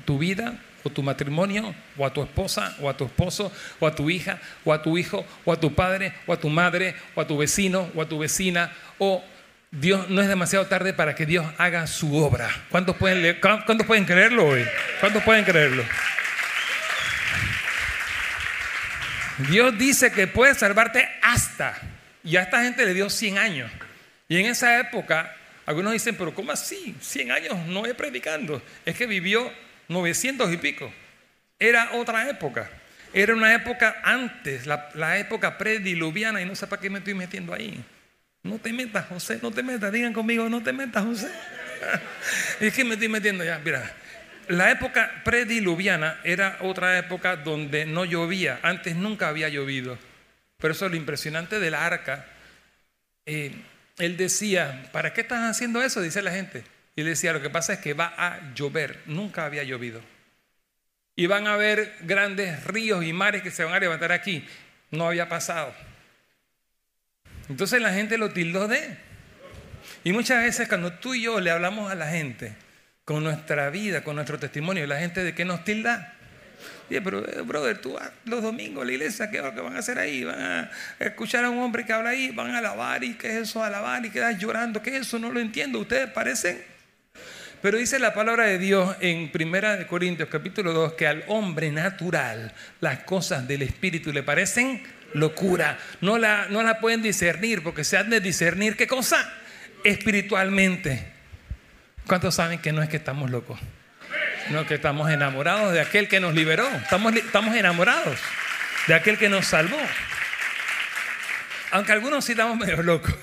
tu 0.05 0.19
vida 0.19 0.55
o 0.83 0.91
tu 0.91 1.03
matrimonio 1.03 1.75
o 1.97 2.07
a 2.07 2.13
tu 2.13 2.23
esposa 2.23 2.77
o 2.81 2.89
a 2.89 2.97
tu 2.97 3.05
esposo 3.05 3.53
o 3.79 3.87
a 3.87 3.95
tu 3.95 4.09
hija 4.09 4.39
o 4.65 4.73
a 4.73 4.83
tu 4.83 4.97
hijo 4.97 5.27
o 5.45 5.53
a 5.53 5.61
tu 5.61 5.75
padre 5.75 6.13
o 6.27 6.33
a 6.33 6.41
tu 6.41 6.49
madre 6.49 6.95
o 7.15 7.21
a 7.21 7.27
tu 7.27 7.37
vecino 7.37 7.91
o 7.95 8.03
a 8.03 8.09
tu 8.09 8.19
vecina 8.19 8.73
o 8.99 9.23
Dios 9.71 10.09
no 10.09 10.21
es 10.21 10.29
demasiado 10.29 10.67
tarde 10.67 10.93
para 10.93 11.15
que 11.15 11.27
Dios 11.27 11.47
haga 11.57 11.87
su 11.87 12.17
obra. 12.17 12.51
¿Cuántos 12.71 12.97
pueden, 12.97 13.39
¿cuántos 13.41 13.87
pueden 13.87 14.05
creerlo 14.05 14.47
hoy? 14.47 14.67
¿Cuántos 14.99 15.23
pueden 15.23 15.45
creerlo? 15.45 15.85
Dios 19.49 19.79
dice 19.79 20.11
que 20.11 20.27
puede 20.27 20.55
salvarte 20.55 21.09
hasta. 21.23 21.79
Y 22.25 22.37
a 22.37 22.43
esta 22.43 22.63
gente 22.63 22.85
le 22.85 22.95
dio 22.95 23.09
100 23.09 23.39
años. 23.39 23.71
Y 24.29 24.39
en 24.39 24.47
esa 24.47 24.81
época, 24.81 25.35
algunos 25.67 25.93
dicen, 25.93 26.17
pero 26.17 26.35
¿cómo 26.35 26.51
así? 26.51 26.97
100 27.01 27.31
años 27.31 27.57
no 27.67 27.87
es 27.87 27.95
predicando. 27.95 28.61
Es 28.85 28.97
que 28.97 29.07
vivió 29.07 29.51
900 29.91 30.53
y 30.53 30.57
pico. 30.57 30.91
Era 31.59 31.91
otra 31.95 32.31
época. 32.31 32.71
Era 33.13 33.35
una 33.35 33.53
época 33.53 34.01
antes, 34.05 34.67
la, 34.67 35.19
época 35.19 35.59
prediluviana, 35.59 36.41
y 36.41 36.47
no 36.47 36.55
sé 36.55 36.69
para 36.69 36.81
qué 36.81 36.89
me 36.89 37.01
estoy 37.01 37.15
metiendo 37.15 37.53
ahí. 37.53 37.85
No 38.45 38.59
te 38.59 38.73
metas, 38.73 39.07
José, 39.09 39.41
no 39.43 39.51
te 39.51 39.65
metas. 39.65 39.93
Digan 39.93 40.13
conmigo, 40.13 40.49
no 40.49 40.63
te 40.63 40.73
metas, 40.73 41.05
José. 41.05 41.29
es 42.61 42.73
que 42.73 42.85
me 42.85 42.95
estoy 42.95 43.09
metiendo 43.09 43.43
ya. 43.43 43.59
Mira, 43.59 43.93
la 44.47 44.71
época 44.71 45.23
prediluviana 45.25 46.21
era 46.23 46.59
otra 46.61 46.97
época 46.97 47.37
donde 47.37 47.85
no 47.85 48.05
llovía. 48.05 48.61
Antes 48.63 48.95
nunca 48.95 49.29
había 49.29 49.49
llovido. 49.49 49.99
Pero 50.59 50.73
eso 50.73 50.87
es 50.87 50.93
lo 50.93 50.97
impresionante 50.97 51.59
del 51.59 51.75
arca. 51.75 52.27
Eh, 53.27 53.53
él 53.99 54.17
decía, 54.17 54.89
¿para 54.93 55.13
qué 55.13 55.23
están 55.23 55.45
haciendo 55.45 55.83
eso? 55.83 56.01
Dice 56.01 56.23
la 56.23 56.31
gente. 56.31 56.63
Y 56.97 57.03
él 57.03 57.07
decía, 57.07 57.33
lo 57.33 57.43
que 57.43 57.51
pasa 57.51 57.75
es 57.75 57.79
que 57.79 57.95
va 57.95 58.15
a 58.17 58.53
llover. 58.55 59.01
Nunca 59.07 59.45
había 59.45 59.63
llovido. 59.63 60.01
Y 61.17 61.27
van 61.27 61.47
a 61.47 61.55
haber 61.55 61.97
grandes 62.03 62.65
ríos 62.65 63.05
y 63.05 63.13
mares 63.13 63.43
que 63.43 63.51
se 63.51 63.65
van 63.65 63.75
a 63.75 63.81
levantar 63.81 64.13
aquí. 64.13 64.47
No 64.91 65.07
había 65.07 65.29
pasado. 65.29 65.75
Entonces 67.49 67.81
la 67.81 67.93
gente 67.93 68.17
lo 68.17 68.31
tildó 68.31 68.69
de. 68.69 68.97
Y 70.05 70.13
muchas 70.13 70.43
veces 70.43 70.69
cuando 70.69 70.93
tú 70.95 71.15
y 71.15 71.23
yo 71.23 71.41
le 71.41 71.51
hablamos 71.51 71.91
a 71.91 71.95
la 71.95 72.09
gente 72.09 72.55
con 73.05 73.25
nuestra 73.25 73.71
vida, 73.71 74.03
con 74.03 74.15
nuestro 74.15 74.39
testimonio, 74.39 74.87
la 74.87 74.99
gente 74.99 75.25
de 75.25 75.35
qué 75.35 75.45
nos 75.45 75.65
tilda. 75.65 76.15
Dice, 76.89 77.03
pero 77.03 77.27
eh, 77.27 77.43
brother, 77.43 77.79
tú 77.79 77.97
los 78.25 78.43
domingos 78.43 78.83
a 78.83 78.87
la 78.87 78.93
iglesia, 78.93 79.31
¿qué 79.31 79.39
es 79.39 79.43
lo 79.43 79.55
que 79.55 79.61
van 79.61 79.77
a 79.77 79.81
hacer 79.81 79.99
ahí? 79.99 80.25
Van 80.25 80.41
a 80.41 80.71
escuchar 80.99 81.45
a 81.45 81.51
un 81.51 81.59
hombre 81.59 81.85
que 81.85 81.93
habla 81.93 82.11
ahí, 82.11 82.31
van 82.31 82.55
a 82.55 82.59
alabar 82.59 83.03
y 83.05 83.15
qué 83.15 83.29
es 83.29 83.49
eso, 83.49 83.65
alabar 83.65 84.05
y 84.05 84.11
quedas 84.11 84.39
llorando, 84.39 84.83
¿qué 84.83 84.97
es 84.97 85.07
eso? 85.07 85.19
No 85.19 85.31
lo 85.31 85.41
entiendo, 85.41 85.79
ustedes 85.81 86.09
parecen. 86.11 86.70
Pero 87.63 87.77
dice 87.77 87.99
la 87.99 88.15
palabra 88.15 88.45
de 88.45 88.59
Dios 88.59 88.97
en 89.01 89.31
1 89.35 89.87
Corintios 89.87 90.31
capítulo 90.31 90.73
2 90.73 90.95
que 90.95 91.07
al 91.07 91.25
hombre 91.27 91.71
natural 91.71 92.55
las 92.81 93.01
cosas 93.01 93.47
del 93.47 93.61
Espíritu 93.61 94.13
le 94.13 94.23
parecen 94.23 94.83
locura. 95.13 95.79
No 96.01 96.17
la, 96.17 96.47
no 96.49 96.63
la 96.63 96.81
pueden 96.81 97.03
discernir 97.03 97.63
porque 97.63 97.85
se 97.85 97.99
han 97.99 98.09
de 98.09 98.21
discernir 98.21 98.77
qué 98.77 98.87
cosa 98.87 99.31
espiritualmente. 99.85 101.13
¿Cuántos 102.07 102.35
saben 102.35 102.61
que 102.61 102.73
no 102.73 102.83
es 102.83 102.89
que 102.89 102.97
estamos 102.97 103.31
locos? 103.31 103.61
No, 104.49 104.67
que 104.67 104.75
estamos 104.75 105.11
enamorados 105.11 105.75
de 105.75 105.81
aquel 105.83 106.09
que 106.09 106.19
nos 106.19 106.35
liberó. 106.35 106.67
Estamos, 106.67 107.15
estamos 107.15 107.55
enamorados 107.55 108.19
de 108.87 108.95
aquel 108.95 109.19
que 109.19 109.29
nos 109.29 109.45
salvó. 109.47 109.79
Aunque 111.73 111.93
algunos 111.93 112.25
sí 112.25 112.33
estamos 112.33 112.57
medio 112.57 112.83
locos. 112.83 113.15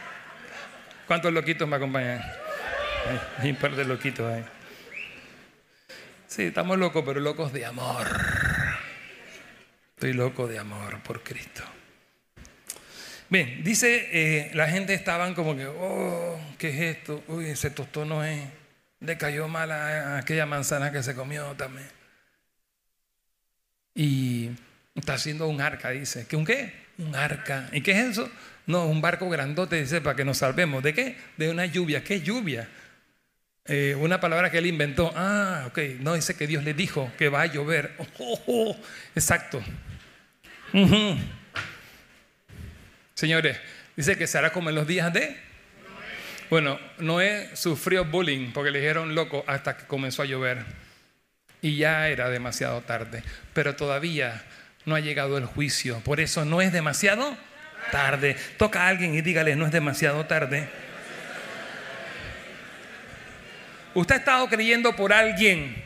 ¿Cuántos 1.06 1.32
loquitos 1.32 1.66
me 1.66 1.76
acompañan? 1.76 2.22
Hay 3.38 3.50
un 3.50 3.56
par 3.56 3.74
de 3.74 3.84
loquitos 3.84 4.32
ahí. 4.32 4.44
Sí, 6.26 6.44
estamos 6.44 6.78
locos, 6.78 7.02
pero 7.04 7.20
locos 7.20 7.52
de 7.52 7.66
amor. 7.66 8.06
Estoy 9.94 10.12
loco 10.12 10.46
de 10.46 10.58
amor 10.58 11.00
por 11.02 11.22
Cristo. 11.22 11.62
Bien, 13.28 13.62
dice, 13.62 14.08
eh, 14.12 14.50
la 14.54 14.68
gente 14.68 14.94
estaban 14.94 15.34
como 15.34 15.56
que, 15.56 15.66
oh, 15.66 16.40
¿qué 16.58 16.70
es 16.70 16.96
esto? 16.96 17.22
Uy, 17.28 17.46
ese 17.46 17.70
tostón 17.70 18.08
no 18.08 18.24
es. 18.24 18.40
Le 19.00 19.16
cayó 19.16 19.48
mal 19.48 19.70
aquella 19.70 20.46
manzana 20.46 20.92
que 20.92 21.02
se 21.02 21.14
comió 21.14 21.44
también. 21.56 21.88
Y 23.94 24.50
está 24.94 25.14
haciendo 25.14 25.46
un 25.48 25.60
arca, 25.60 25.90
dice. 25.90 26.26
¿Qué 26.26 26.36
un 26.36 26.44
qué? 26.44 26.72
Un 26.98 27.14
arca. 27.14 27.68
¿Y 27.72 27.80
qué 27.82 27.92
es 27.92 27.98
eso? 27.98 28.30
No, 28.66 28.86
un 28.86 29.00
barco 29.00 29.28
grandote, 29.28 29.80
dice, 29.80 30.00
para 30.00 30.16
que 30.16 30.24
nos 30.24 30.38
salvemos. 30.38 30.82
¿De 30.82 30.92
qué? 30.94 31.16
De 31.36 31.50
una 31.50 31.66
lluvia. 31.66 32.04
¿Qué 32.04 32.20
lluvia? 32.20 32.68
Eh, 33.72 33.94
una 33.94 34.18
palabra 34.18 34.50
que 34.50 34.58
él 34.58 34.66
inventó. 34.66 35.12
Ah, 35.14 35.66
ok. 35.68 35.78
No, 36.00 36.14
dice 36.14 36.34
que 36.34 36.48
Dios 36.48 36.64
le 36.64 36.74
dijo 36.74 37.12
que 37.16 37.28
va 37.28 37.42
a 37.42 37.46
llover. 37.46 37.94
Oh, 38.18 38.42
oh, 38.48 38.76
exacto. 39.14 39.62
Señores, 43.14 43.60
dice 43.94 44.18
que 44.18 44.26
será 44.26 44.52
como 44.52 44.70
en 44.70 44.74
los 44.74 44.88
días 44.88 45.12
de... 45.12 45.36
Bueno, 46.50 46.80
Noé 46.98 47.48
sufrió 47.54 48.04
bullying 48.04 48.50
porque 48.52 48.72
le 48.72 48.80
dijeron 48.80 49.14
loco 49.14 49.44
hasta 49.46 49.76
que 49.76 49.86
comenzó 49.86 50.22
a 50.22 50.26
llover. 50.26 50.64
Y 51.62 51.76
ya 51.76 52.08
era 52.08 52.28
demasiado 52.28 52.80
tarde. 52.80 53.22
Pero 53.54 53.76
todavía 53.76 54.42
no 54.84 54.96
ha 54.96 55.00
llegado 55.00 55.38
el 55.38 55.44
juicio. 55.44 56.00
Por 56.00 56.18
eso 56.18 56.44
no 56.44 56.60
es 56.60 56.72
demasiado 56.72 57.36
tarde. 57.92 58.36
Toca 58.56 58.82
a 58.82 58.88
alguien 58.88 59.14
y 59.14 59.20
dígale, 59.20 59.54
no 59.54 59.64
es 59.64 59.70
demasiado 59.70 60.26
tarde. 60.26 60.68
Usted 63.94 64.14
ha 64.14 64.18
estado 64.18 64.48
creyendo 64.48 64.94
por 64.94 65.12
alguien 65.12 65.82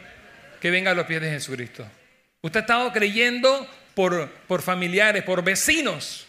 que 0.60 0.70
venga 0.70 0.90
a 0.90 0.94
los 0.94 1.06
pies 1.06 1.20
de 1.20 1.30
Jesucristo. 1.30 1.86
Usted 2.42 2.60
ha 2.60 2.62
estado 2.62 2.92
creyendo 2.92 3.66
por, 3.94 4.30
por 4.46 4.60
familiares, 4.60 5.22
por 5.22 5.42
vecinos. 5.42 6.26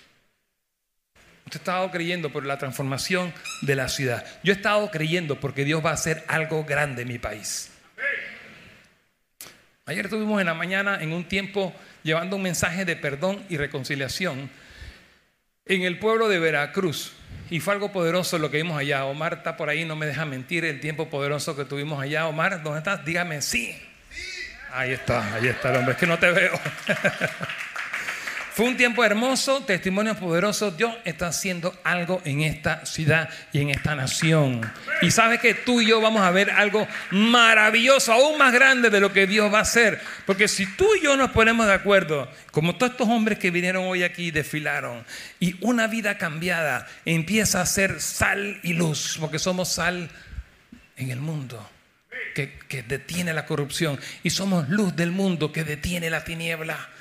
Usted 1.45 1.59
ha 1.59 1.61
estado 1.61 1.91
creyendo 1.91 2.31
por 2.31 2.45
la 2.45 2.57
transformación 2.57 3.33
de 3.61 3.75
la 3.75 3.89
ciudad. 3.89 4.25
Yo 4.43 4.53
he 4.53 4.55
estado 4.55 4.89
creyendo 4.89 5.39
porque 5.39 5.65
Dios 5.65 5.85
va 5.85 5.91
a 5.91 5.93
hacer 5.93 6.23
algo 6.27 6.63
grande 6.63 7.01
en 7.01 7.09
mi 7.09 7.19
país. 7.19 7.71
Ayer 9.85 10.05
estuvimos 10.05 10.39
en 10.39 10.47
la 10.47 10.53
mañana 10.53 11.01
en 11.01 11.13
un 11.13 11.25
tiempo 11.25 11.75
llevando 12.01 12.37
un 12.37 12.41
mensaje 12.41 12.85
de 12.85 12.95
perdón 12.95 13.45
y 13.49 13.57
reconciliación 13.57 14.49
en 15.65 15.81
el 15.83 15.99
pueblo 15.99 16.27
de 16.29 16.39
Veracruz. 16.39 17.11
Y 17.49 17.59
fue 17.59 17.73
algo 17.73 17.91
poderoso 17.91 18.37
lo 18.39 18.49
que 18.49 18.57
vimos 18.57 18.77
allá. 18.77 19.05
Omar 19.05 19.33
está 19.33 19.55
por 19.57 19.69
ahí, 19.69 19.85
no 19.85 19.95
me 19.95 20.05
deja 20.05 20.25
mentir 20.25 20.65
el 20.65 20.79
tiempo 20.79 21.09
poderoso 21.09 21.55
que 21.55 21.65
tuvimos 21.65 22.01
allá. 22.01 22.27
Omar, 22.27 22.63
¿dónde 22.63 22.79
estás? 22.79 23.05
Dígame 23.05 23.41
sí. 23.41 23.79
Ahí 24.71 24.91
está, 24.91 25.35
ahí 25.35 25.47
está 25.47 25.69
el 25.69 25.77
hombre, 25.77 25.93
es 25.93 25.97
que 25.97 26.07
no 26.07 26.19
te 26.19 26.31
veo. 26.31 26.51
Fue 28.55 28.67
un 28.67 28.77
tiempo 28.77 29.03
hermoso, 29.03 29.65
testimonio 29.65 30.15
poderoso. 30.15 30.71
Dios 30.71 30.95
está 31.03 31.27
haciendo 31.27 31.77
algo 31.83 32.21
en 32.23 32.39
esta 32.39 32.85
ciudad 32.85 33.27
y 33.51 33.59
en 33.59 33.69
esta 33.69 33.95
nación. 33.95 34.61
Y 35.01 35.11
sabes 35.11 35.41
que 35.41 35.53
tú 35.53 35.81
y 35.81 35.87
yo 35.87 35.99
vamos 35.99 36.21
a 36.21 36.31
ver 36.31 36.49
algo 36.51 36.87
maravilloso, 37.11 38.13
aún 38.13 38.37
más 38.37 38.53
grande 38.53 38.89
de 38.89 39.01
lo 39.01 39.11
que 39.11 39.27
Dios 39.27 39.53
va 39.53 39.59
a 39.59 39.63
hacer. 39.63 39.99
Porque 40.25 40.47
si 40.47 40.65
tú 40.77 40.87
y 40.95 41.03
yo 41.03 41.17
nos 41.17 41.31
ponemos 41.31 41.67
de 41.67 41.73
acuerdo, 41.73 42.31
como 42.51 42.77
todos 42.77 42.93
estos 42.93 43.09
hombres 43.09 43.39
que 43.39 43.51
vinieron 43.51 43.87
hoy 43.87 44.03
aquí 44.03 44.31
desfilaron, 44.31 45.03
y 45.41 45.57
una 45.59 45.87
vida 45.87 46.17
cambiada 46.17 46.87
empieza 47.03 47.59
a 47.59 47.65
ser 47.65 47.99
sal 47.99 48.61
y 48.63 48.71
luz, 48.71 49.17
porque 49.19 49.37
somos 49.37 49.67
sal 49.67 50.09
en 50.95 51.11
el 51.11 51.19
mundo. 51.19 51.69
Que, 52.33 52.57
que 52.69 52.83
detiene 52.83 53.33
la 53.33 53.45
corrupción 53.45 53.99
y 54.23 54.29
somos 54.29 54.69
luz 54.69 54.95
del 54.95 55.11
mundo 55.11 55.51
que 55.51 55.65
detiene 55.65 56.09
la 56.09 56.23
tiniebla. 56.23 56.94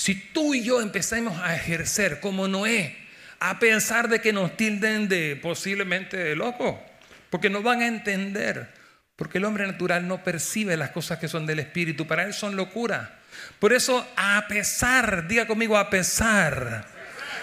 Si 0.00 0.14
tú 0.14 0.54
y 0.54 0.62
yo 0.62 0.80
empecemos 0.80 1.38
a 1.42 1.54
ejercer 1.54 2.20
como 2.20 2.48
Noé, 2.48 2.96
a 3.38 3.58
pensar 3.58 4.08
de 4.08 4.22
que 4.22 4.32
nos 4.32 4.56
tilden 4.56 5.10
de 5.10 5.36
posiblemente 5.36 6.16
de 6.16 6.34
loco, 6.34 6.82
porque 7.28 7.50
no 7.50 7.60
van 7.60 7.82
a 7.82 7.86
entender, 7.86 8.72
porque 9.14 9.36
el 9.36 9.44
hombre 9.44 9.66
natural 9.66 10.08
no 10.08 10.24
percibe 10.24 10.78
las 10.78 10.92
cosas 10.92 11.18
que 11.18 11.28
son 11.28 11.44
del 11.44 11.58
Espíritu, 11.58 12.06
para 12.06 12.24
él 12.24 12.32
son 12.32 12.56
locura. 12.56 13.18
Por 13.58 13.74
eso, 13.74 14.08
a 14.16 14.46
pesar, 14.48 15.28
diga 15.28 15.46
conmigo, 15.46 15.76
a 15.76 15.90
pesar 15.90 16.86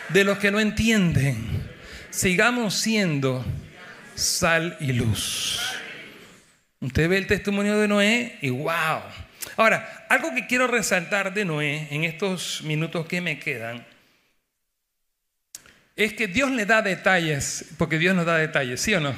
de 0.10 0.24
los 0.24 0.40
que 0.40 0.50
no 0.50 0.60
entienden, 0.60 1.38
sigamos 2.10 2.74
siendo 2.74 3.46
sal 4.16 4.78
y 4.80 4.94
luz. 4.94 5.62
Usted 6.80 7.08
ve 7.08 7.20
el 7.20 7.28
testimonio 7.28 7.78
de 7.78 7.88
Noé 7.88 8.40
y 8.42 8.50
wow. 8.50 9.27
Ahora, 9.56 10.06
algo 10.10 10.34
que 10.34 10.48
quiero 10.48 10.68
resaltar 10.68 11.34
de 11.34 11.46
Noé 11.46 11.88
en 11.92 12.04
estos 12.04 12.62
minutos 12.64 13.08
que 13.08 13.22
me 13.22 13.40
quedan 13.40 13.86
es 15.96 16.14
que 16.14 16.28
Dios 16.28 16.52
le 16.52 16.66
da 16.66 16.82
detalles, 16.82 17.66
porque 17.78 17.98
Dios 17.98 18.16
nos 18.16 18.26
da 18.26 18.38
detalles, 18.38 18.82
¿sí 18.82 18.94
o 18.94 19.00
no? 19.00 19.16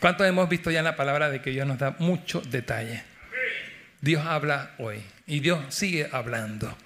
¿Cuántos 0.00 0.26
hemos 0.26 0.48
visto 0.48 0.70
ya 0.70 0.80
en 0.80 0.84
la 0.84 0.96
palabra 0.96 1.30
de 1.30 1.40
que 1.40 1.50
Dios 1.50 1.66
nos 1.66 1.78
da 1.78 1.96
muchos 1.98 2.50
detalles? 2.50 3.02
Dios 4.00 4.26
habla 4.26 4.74
hoy 4.78 5.02
y 5.26 5.40
Dios 5.40 5.74
sigue 5.74 6.08
hablando. 6.10 6.76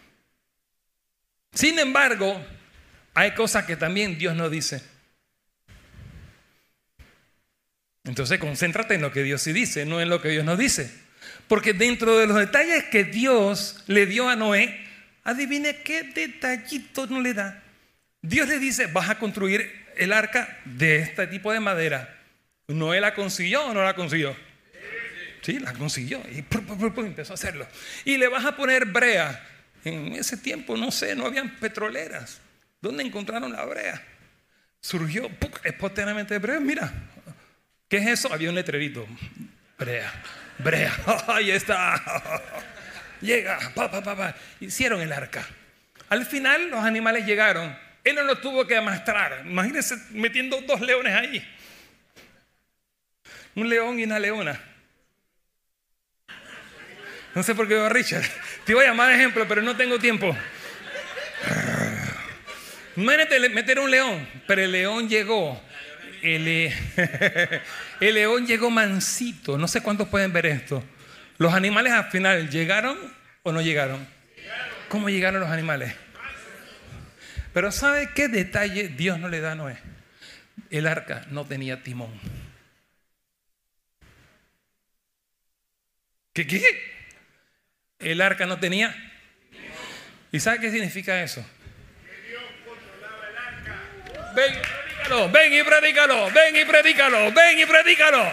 Sin 1.52 1.78
embargo, 1.78 2.40
hay 3.14 3.32
cosas 3.32 3.64
que 3.64 3.76
también 3.76 4.18
Dios 4.18 4.36
no 4.36 4.50
dice. 4.50 4.82
Entonces, 8.04 8.38
concéntrate 8.38 8.94
en 8.94 9.02
lo 9.02 9.10
que 9.10 9.22
Dios 9.22 9.42
sí 9.42 9.52
dice, 9.52 9.84
no 9.84 10.00
en 10.00 10.08
lo 10.08 10.22
que 10.22 10.28
Dios 10.28 10.44
no 10.44 10.56
dice. 10.56 11.07
Porque 11.48 11.72
dentro 11.72 12.18
de 12.18 12.26
los 12.26 12.36
detalles 12.36 12.84
que 12.84 13.04
Dios 13.04 13.82
le 13.86 14.06
dio 14.06 14.28
a 14.28 14.36
Noé, 14.36 14.78
adivine 15.24 15.82
qué 15.82 16.02
detallito 16.02 17.06
no 17.06 17.20
le 17.20 17.34
da. 17.34 17.62
Dios 18.20 18.48
le 18.48 18.58
dice, 18.58 18.86
vas 18.86 19.08
a 19.08 19.18
construir 19.18 19.86
el 19.96 20.12
arca 20.12 20.58
de 20.64 20.98
este 20.98 21.26
tipo 21.26 21.52
de 21.52 21.60
madera. 21.60 22.16
¿Noé 22.68 23.00
la 23.00 23.14
consiguió 23.14 23.66
o 23.66 23.74
no 23.74 23.82
la 23.82 23.94
consiguió? 23.94 24.36
Sí, 25.40 25.58
la 25.58 25.72
consiguió 25.72 26.22
y 26.30 26.44
empezó 26.98 27.32
a 27.32 27.34
hacerlo. 27.34 27.66
Y 28.04 28.16
le 28.16 28.28
vas 28.28 28.44
a 28.44 28.56
poner 28.56 28.84
brea. 28.84 29.44
En 29.84 30.12
ese 30.14 30.36
tiempo, 30.36 30.76
no 30.76 30.90
sé, 30.90 31.14
no 31.14 31.24
habían 31.24 31.56
petroleras. 31.56 32.40
¿Dónde 32.80 33.04
encontraron 33.04 33.52
la 33.52 33.64
brea? 33.64 34.04
Surgió 34.80 35.30
espontáneamente 35.64 36.36
brea. 36.38 36.60
Mira, 36.60 36.92
¿qué 37.88 37.98
es 37.98 38.06
eso? 38.08 38.32
Había 38.32 38.50
un 38.50 38.56
letrerito. 38.56 39.06
Brea. 39.78 40.12
Brea, 40.58 40.92
ahí 41.28 41.50
está. 41.50 42.02
Llega, 43.20 43.58
papá, 43.74 44.02
papá. 44.02 44.34
Hicieron 44.60 45.00
el 45.00 45.12
arca. 45.12 45.46
Al 46.08 46.24
final 46.26 46.70
los 46.70 46.84
animales 46.84 47.26
llegaron. 47.26 47.76
Él 48.04 48.14
no 48.14 48.22
los 48.22 48.40
tuvo 48.40 48.66
que 48.66 48.76
amastrar. 48.76 49.42
Imagínense 49.44 49.96
metiendo 50.10 50.60
dos 50.62 50.80
leones 50.80 51.14
ahí. 51.14 51.46
Un 53.54 53.68
león 53.68 53.98
y 53.98 54.04
una 54.04 54.18
leona. 54.18 54.60
No 57.34 57.42
sé 57.42 57.54
por 57.54 57.68
qué 57.68 57.74
veo 57.74 57.86
a 57.86 57.90
Richard. 57.90 58.24
Te 58.64 58.74
voy 58.74 58.84
a 58.84 58.88
llamar 58.88 59.12
ejemplo, 59.12 59.46
pero 59.46 59.62
no 59.62 59.76
tengo 59.76 59.98
tiempo. 59.98 60.36
Imagínate 62.96 63.48
meter 63.50 63.78
un 63.78 63.90
león, 63.90 64.28
pero 64.46 64.62
el 64.62 64.72
león 64.72 65.08
llegó 65.08 65.62
el, 66.22 66.46
el 68.00 68.14
león 68.14 68.46
llegó 68.46 68.70
mansito. 68.70 69.58
No 69.58 69.68
sé 69.68 69.82
cuántos 69.82 70.08
pueden 70.08 70.32
ver 70.32 70.46
esto. 70.46 70.84
Los 71.38 71.54
animales 71.54 71.92
al 71.92 72.10
final, 72.10 72.50
¿llegaron 72.50 72.98
o 73.42 73.52
no 73.52 73.60
llegaron? 73.60 74.06
¿Cómo 74.88 75.08
llegaron 75.08 75.40
los 75.40 75.50
animales? 75.50 75.94
Pero 77.52 77.72
¿sabe 77.72 78.10
qué 78.14 78.28
detalle 78.28 78.88
Dios 78.88 79.18
no 79.18 79.28
le 79.28 79.40
da 79.40 79.52
a 79.52 79.54
Noé? 79.54 79.78
El 80.70 80.86
arca 80.86 81.26
no 81.30 81.44
tenía 81.46 81.82
timón. 81.82 82.12
¿Qué 86.32 86.46
qué? 86.46 86.62
El 87.98 88.20
arca 88.20 88.46
no 88.46 88.58
tenía. 88.58 88.94
¿Y 90.30 90.40
sabe 90.40 90.60
qué 90.60 90.70
significa 90.70 91.22
eso? 91.22 91.44
Que 92.04 92.28
Dios 92.28 92.42
controlaba 92.64 93.28
el 93.28 93.36
arca. 93.36 94.34
Ven 94.34 94.54
ven 95.08 95.52
y 95.52 95.62
predícalo, 95.62 96.30
ven 96.30 96.56
y 96.56 96.64
predícalo, 96.64 97.32
ven 97.32 97.58
y 97.58 97.66
predícalo. 97.66 98.30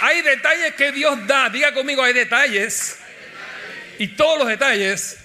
Hay 0.00 0.22
detalles 0.22 0.74
que 0.74 0.92
Dios 0.92 1.26
da, 1.26 1.48
diga 1.48 1.72
conmigo, 1.72 2.02
hay 2.02 2.12
detalles. 2.12 2.98
Y 3.98 4.08
todos 4.08 4.38
los 4.38 4.48
detalles 4.48 5.18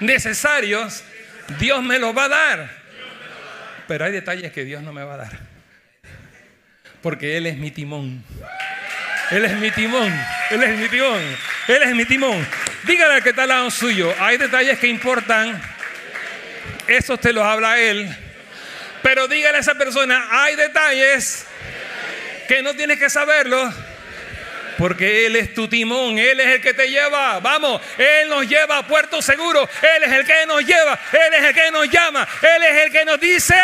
necesarios, 0.00 1.04
Dios 1.58 1.82
me 1.82 1.98
los 1.98 2.16
va 2.16 2.24
a 2.24 2.28
dar. 2.28 2.70
Pero 3.86 4.04
hay 4.04 4.12
detalles 4.12 4.52
que 4.52 4.64
Dios 4.64 4.82
no 4.82 4.92
me 4.92 5.04
va 5.04 5.14
a 5.14 5.18
dar. 5.18 5.38
Porque 7.02 7.36
Él 7.36 7.46
es 7.46 7.56
mi 7.56 7.70
timón. 7.70 8.24
Él 9.30 9.44
es 9.44 9.54
mi 9.54 9.70
timón. 9.70 10.12
Él 10.50 10.62
es 10.62 10.78
mi 10.78 10.88
timón. 10.88 11.22
Él 11.68 11.82
es 11.82 11.94
mi 11.94 12.04
timón. 12.04 12.46
Dígale 12.84 13.14
al 13.14 13.22
que 13.22 13.30
está 13.30 13.42
al 13.44 13.48
lado 13.48 13.70
suyo. 13.70 14.12
Hay 14.18 14.38
detalles 14.38 14.78
que 14.78 14.88
importan. 14.88 15.60
Eso 16.88 17.16
te 17.16 17.32
lo 17.32 17.44
habla 17.44 17.78
Él. 17.78 18.25
Pero 19.02 19.28
dígale 19.28 19.58
a 19.58 19.60
esa 19.60 19.74
persona, 19.74 20.28
hay 20.30 20.56
detalles 20.56 21.46
que 22.48 22.62
no 22.62 22.74
tienes 22.74 22.98
que 22.98 23.10
saberlo. 23.10 23.72
Porque 24.78 25.26
Él 25.26 25.36
es 25.36 25.54
tu 25.54 25.68
timón, 25.68 26.18
Él 26.18 26.38
es 26.38 26.46
el 26.46 26.60
que 26.60 26.74
te 26.74 26.88
lleva. 26.90 27.40
Vamos, 27.40 27.80
Él 27.96 28.28
nos 28.28 28.46
lleva 28.46 28.78
a 28.78 28.86
puerto 28.86 29.22
seguro. 29.22 29.62
Él 29.62 30.02
es 30.02 30.12
el 30.12 30.26
que 30.26 30.46
nos 30.46 30.64
lleva, 30.64 30.98
Él 31.12 31.34
es 31.34 31.44
el 31.44 31.54
que 31.54 31.70
nos 31.70 31.88
llama, 31.88 32.28
Él 32.42 32.62
es 32.62 32.84
el 32.84 32.92
que 32.92 33.04
nos 33.04 33.20
dice. 33.20 33.54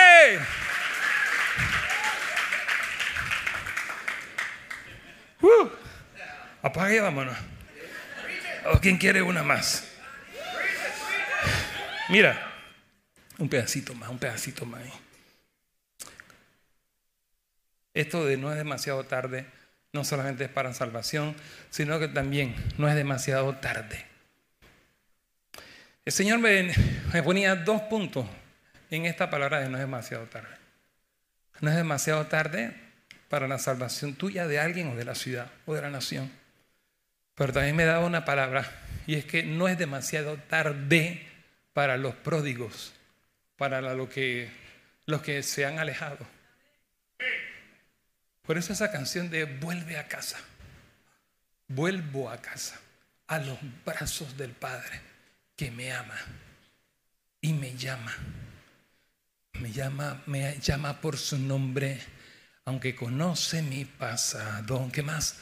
Uh, 5.43 5.69
apague 6.63 6.97
y 6.97 7.01
vámonos. 7.01 7.37
¿O 8.65 8.81
quién 8.81 8.97
quiere 8.97 9.21
una 9.21 9.43
más? 9.43 9.89
Mira, 12.09 12.53
un 13.39 13.49
pedacito 13.49 13.95
más, 13.95 14.09
un 14.09 14.19
pedacito 14.19 14.65
más. 14.65 14.83
Esto 17.95 18.25
de 18.25 18.37
no 18.37 18.51
es 18.51 18.57
demasiado 18.57 19.05
tarde 19.05 19.47
no 19.93 20.05
solamente 20.05 20.45
es 20.45 20.51
para 20.51 20.73
salvación, 20.73 21.37
sino 21.71 21.99
que 21.99 22.09
también 22.09 22.55
no 22.79 22.89
es 22.89 22.95
demasiado 22.95 23.55
tarde. 23.57 24.07
El 26.05 26.13
Señor 26.13 26.39
me, 26.39 26.73
ponía 27.23 27.55
dos 27.55 27.83
puntos 27.83 28.27
en 28.91 29.07
esta 29.07 29.31
palabra 29.31 29.61
de 29.61 29.69
no 29.69 29.77
es 29.77 29.83
demasiado 29.83 30.25
tarde. 30.27 30.57
No 31.61 31.71
es 31.71 31.77
demasiado 31.77 32.27
tarde 32.27 32.75
para 33.29 33.47
la 33.47 33.59
salvación 33.59 34.15
tuya 34.15 34.47
de 34.47 34.59
alguien 34.59 34.89
o 34.89 34.97
de 34.97 35.05
la 35.05 35.15
ciudad 35.15 35.51
o 35.67 35.75
de 35.75 35.83
la 35.83 35.91
nación. 35.91 36.31
Pero 37.35 37.53
también 37.53 37.77
me 37.77 37.85
daba 37.85 38.05
una 38.05 38.25
palabra 38.25 38.71
Y 39.07 39.15
es 39.15 39.25
que 39.25 39.43
no 39.43 39.69
es 39.69 39.79
demasiado 39.79 40.37
tarde 40.37 41.27
para 41.73 41.97
los 41.97 42.15
pródigos, 42.15 42.93
para 43.57 43.81
lo 43.81 44.09
que, 44.09 44.51
los 45.07 45.23
que 45.23 45.43
se 45.43 45.67
han 45.67 45.79
alejado. 45.79 46.27
Por 48.53 48.59
eso 48.59 48.75
esa 48.75 48.93
canción 48.93 49.31
de 49.31 49.47
vuelve 49.47 49.97
a 49.97 50.09
casa, 50.09 50.37
vuelvo 51.69 52.29
a 52.29 52.37
casa, 52.37 52.79
a 53.27 53.39
los 53.39 53.57
brazos 53.83 54.37
del 54.37 54.51
Padre 54.51 55.01
que 55.57 55.71
me 55.71 55.91
ama 55.91 56.19
y 57.41 57.55
me 57.55 57.75
llama. 57.75 58.15
Me 59.55 59.73
llama, 59.73 60.23
me 60.27 60.59
llama 60.61 61.01
por 61.01 61.17
su 61.17 61.39
nombre, 61.39 61.99
aunque 62.67 62.95
conoce 62.95 63.63
mi 63.63 63.87
pasado. 63.87 64.87
¿Qué 64.93 65.03
más? 65.03 65.37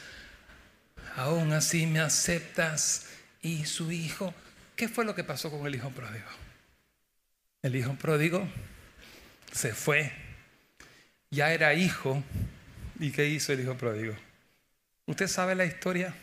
Aún 1.16 1.52
así 1.52 1.86
me 1.86 1.98
aceptas 1.98 3.08
y 3.42 3.64
su 3.66 3.90
hijo. 3.90 4.32
¿Qué 4.76 4.88
fue 4.88 5.04
lo 5.04 5.16
que 5.16 5.24
pasó 5.24 5.50
con 5.50 5.66
el 5.66 5.74
hijo 5.74 5.90
pródigo? 5.90 6.28
El 7.60 7.74
hijo 7.74 7.92
pródigo 7.94 8.48
se 9.50 9.74
fue, 9.74 10.12
ya 11.32 11.52
era 11.52 11.74
hijo. 11.74 12.22
¿Y 13.00 13.12
qué 13.12 13.26
hizo 13.26 13.54
el 13.54 13.60
hijo 13.60 13.78
pródigo? 13.78 14.14
¿Usted 15.06 15.26
sabe 15.26 15.54
la 15.54 15.64
historia? 15.64 16.14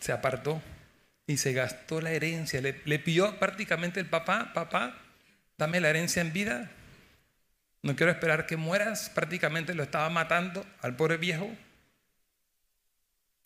Se 0.00 0.10
apartó 0.10 0.60
y 1.28 1.36
se 1.36 1.52
gastó 1.52 2.00
la 2.00 2.10
herencia. 2.10 2.60
Le, 2.60 2.98
pidió 2.98 3.38
prácticamente 3.38 4.00
el 4.00 4.06
papá, 4.06 4.52
papá, 4.52 4.98
dame 5.56 5.78
la 5.78 5.90
herencia 5.90 6.22
en 6.22 6.32
vida. 6.32 6.72
No 7.82 7.94
quiero 7.94 8.10
esperar 8.10 8.46
que 8.46 8.56
mueras. 8.56 9.10
Prácticamente 9.10 9.72
lo 9.74 9.84
estaba 9.84 10.10
matando 10.10 10.66
al 10.80 10.96
pobre 10.96 11.18
viejo. 11.18 11.48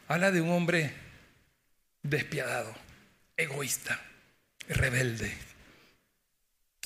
Habla 0.08 0.30
de 0.30 0.40
un 0.40 0.48
hombre 0.48 0.94
despiadado, 2.02 2.74
egoísta, 3.36 4.00
rebelde. 4.66 5.30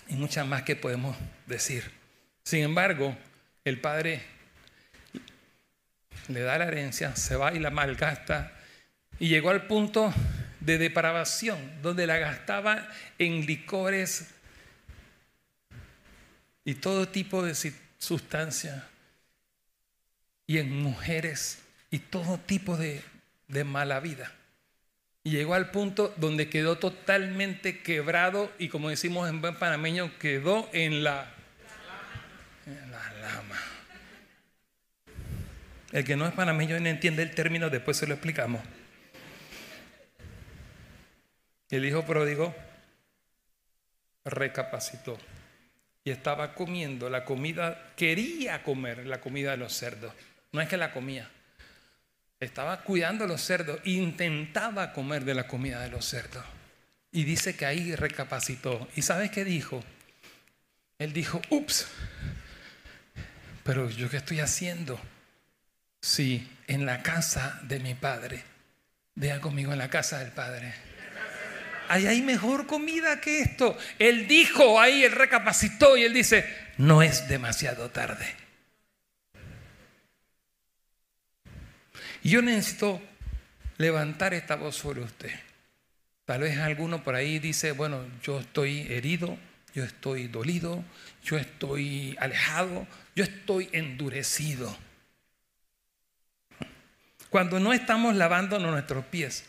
Y 0.08 0.14
muchas 0.14 0.44
más 0.48 0.64
que 0.64 0.74
podemos 0.74 1.16
decir. 1.46 1.92
Sin 2.42 2.64
embargo, 2.64 3.16
el 3.64 3.80
padre 3.80 4.37
le 6.28 6.40
da 6.40 6.58
la 6.58 6.66
herencia, 6.66 7.16
se 7.16 7.36
va 7.36 7.52
y 7.52 7.58
la 7.58 7.70
malgasta. 7.70 8.52
Y 9.18 9.28
llegó 9.28 9.50
al 9.50 9.66
punto 9.66 10.12
de 10.60 10.78
depravación, 10.78 11.58
donde 11.82 12.06
la 12.06 12.18
gastaba 12.18 12.88
en 13.18 13.46
licores 13.46 14.28
y 16.64 16.74
todo 16.74 17.08
tipo 17.08 17.42
de 17.42 17.54
sustancias, 17.98 18.82
y 20.46 20.58
en 20.58 20.82
mujeres 20.82 21.58
y 21.90 21.98
todo 21.98 22.38
tipo 22.38 22.76
de, 22.76 23.02
mala 23.64 24.00
vida. 24.00 24.32
Y 25.24 25.30
llegó 25.30 25.54
al 25.54 25.70
punto 25.70 26.14
donde 26.16 26.48
quedó 26.48 26.78
totalmente 26.78 27.82
quebrado 27.82 28.50
y 28.58 28.68
como 28.68 28.88
decimos 28.88 29.28
en 29.28 29.40
buen 29.40 29.56
panameño, 29.56 30.10
quedó 30.18 30.68
en 30.72 31.04
la, 31.04 31.30
en 32.66 32.90
la 32.90 33.12
lama. 33.20 33.67
El 35.92 36.04
que 36.04 36.16
no 36.16 36.26
es 36.26 36.34
panameño 36.34 36.78
no 36.80 36.88
entiende 36.88 37.22
el 37.22 37.34
término, 37.34 37.70
después 37.70 37.96
se 37.96 38.06
lo 38.06 38.14
explicamos. 38.14 38.62
El 41.70 41.84
hijo 41.84 42.04
pródigo 42.04 42.54
recapacitó 44.24 45.18
y 46.04 46.10
estaba 46.10 46.54
comiendo 46.54 47.10
la 47.10 47.24
comida, 47.24 47.92
quería 47.96 48.62
comer 48.62 49.06
la 49.06 49.20
comida 49.20 49.52
de 49.52 49.58
los 49.58 49.72
cerdos. 49.72 50.12
No 50.52 50.60
es 50.60 50.68
que 50.68 50.76
la 50.76 50.92
comía, 50.92 51.28
estaba 52.40 52.82
cuidando 52.82 53.26
los 53.26 53.40
cerdos, 53.40 53.80
intentaba 53.84 54.92
comer 54.92 55.24
de 55.24 55.34
la 55.34 55.46
comida 55.46 55.80
de 55.80 55.90
los 55.90 56.04
cerdos. 56.04 56.44
Y 57.10 57.24
dice 57.24 57.56
que 57.56 57.66
ahí 57.66 57.94
recapacitó. 57.94 58.88
¿Y 58.94 59.02
sabes 59.02 59.30
qué 59.30 59.44
dijo? 59.44 59.82
Él 60.98 61.12
dijo, 61.12 61.40
ups, 61.50 61.88
pero 63.64 63.90
yo 63.90 64.08
qué 64.08 64.18
estoy 64.18 64.40
haciendo? 64.40 65.00
Si 66.00 66.48
en 66.66 66.86
la 66.86 67.02
casa 67.02 67.60
de 67.62 67.80
mi 67.80 67.94
padre, 67.94 68.42
vea 69.14 69.40
conmigo 69.40 69.72
en 69.72 69.78
la 69.78 69.90
casa 69.90 70.18
del 70.18 70.32
padre 70.32 70.88
ahí 71.88 72.06
hay 72.06 72.22
mejor 72.22 72.66
comida 72.66 73.20
que 73.20 73.40
esto. 73.40 73.76
Él 73.98 74.28
dijo 74.28 74.80
ahí, 74.80 75.04
él 75.04 75.12
recapacitó 75.12 75.96
y 75.96 76.04
él 76.04 76.12
dice, 76.12 76.44
no 76.76 77.02
es 77.02 77.28
demasiado 77.28 77.90
tarde. 77.90 78.26
Yo 82.22 82.42
necesito 82.42 83.00
levantar 83.78 84.34
esta 84.34 84.56
voz 84.56 84.76
sobre 84.76 85.00
usted. 85.00 85.32
Tal 86.24 86.42
vez 86.42 86.58
alguno 86.58 87.02
por 87.02 87.14
ahí 87.14 87.38
dice, 87.38 87.72
bueno, 87.72 88.04
yo 88.22 88.40
estoy 88.40 88.80
herido, 88.92 89.38
yo 89.74 89.84
estoy 89.84 90.28
dolido, 90.28 90.84
yo 91.24 91.38
estoy 91.38 92.16
alejado, 92.20 92.86
yo 93.16 93.24
estoy 93.24 93.70
endurecido. 93.72 94.76
Cuando 97.30 97.60
no 97.60 97.72
estamos 97.72 98.14
lavándonos 98.14 98.70
nuestros 98.70 99.04
pies 99.04 99.44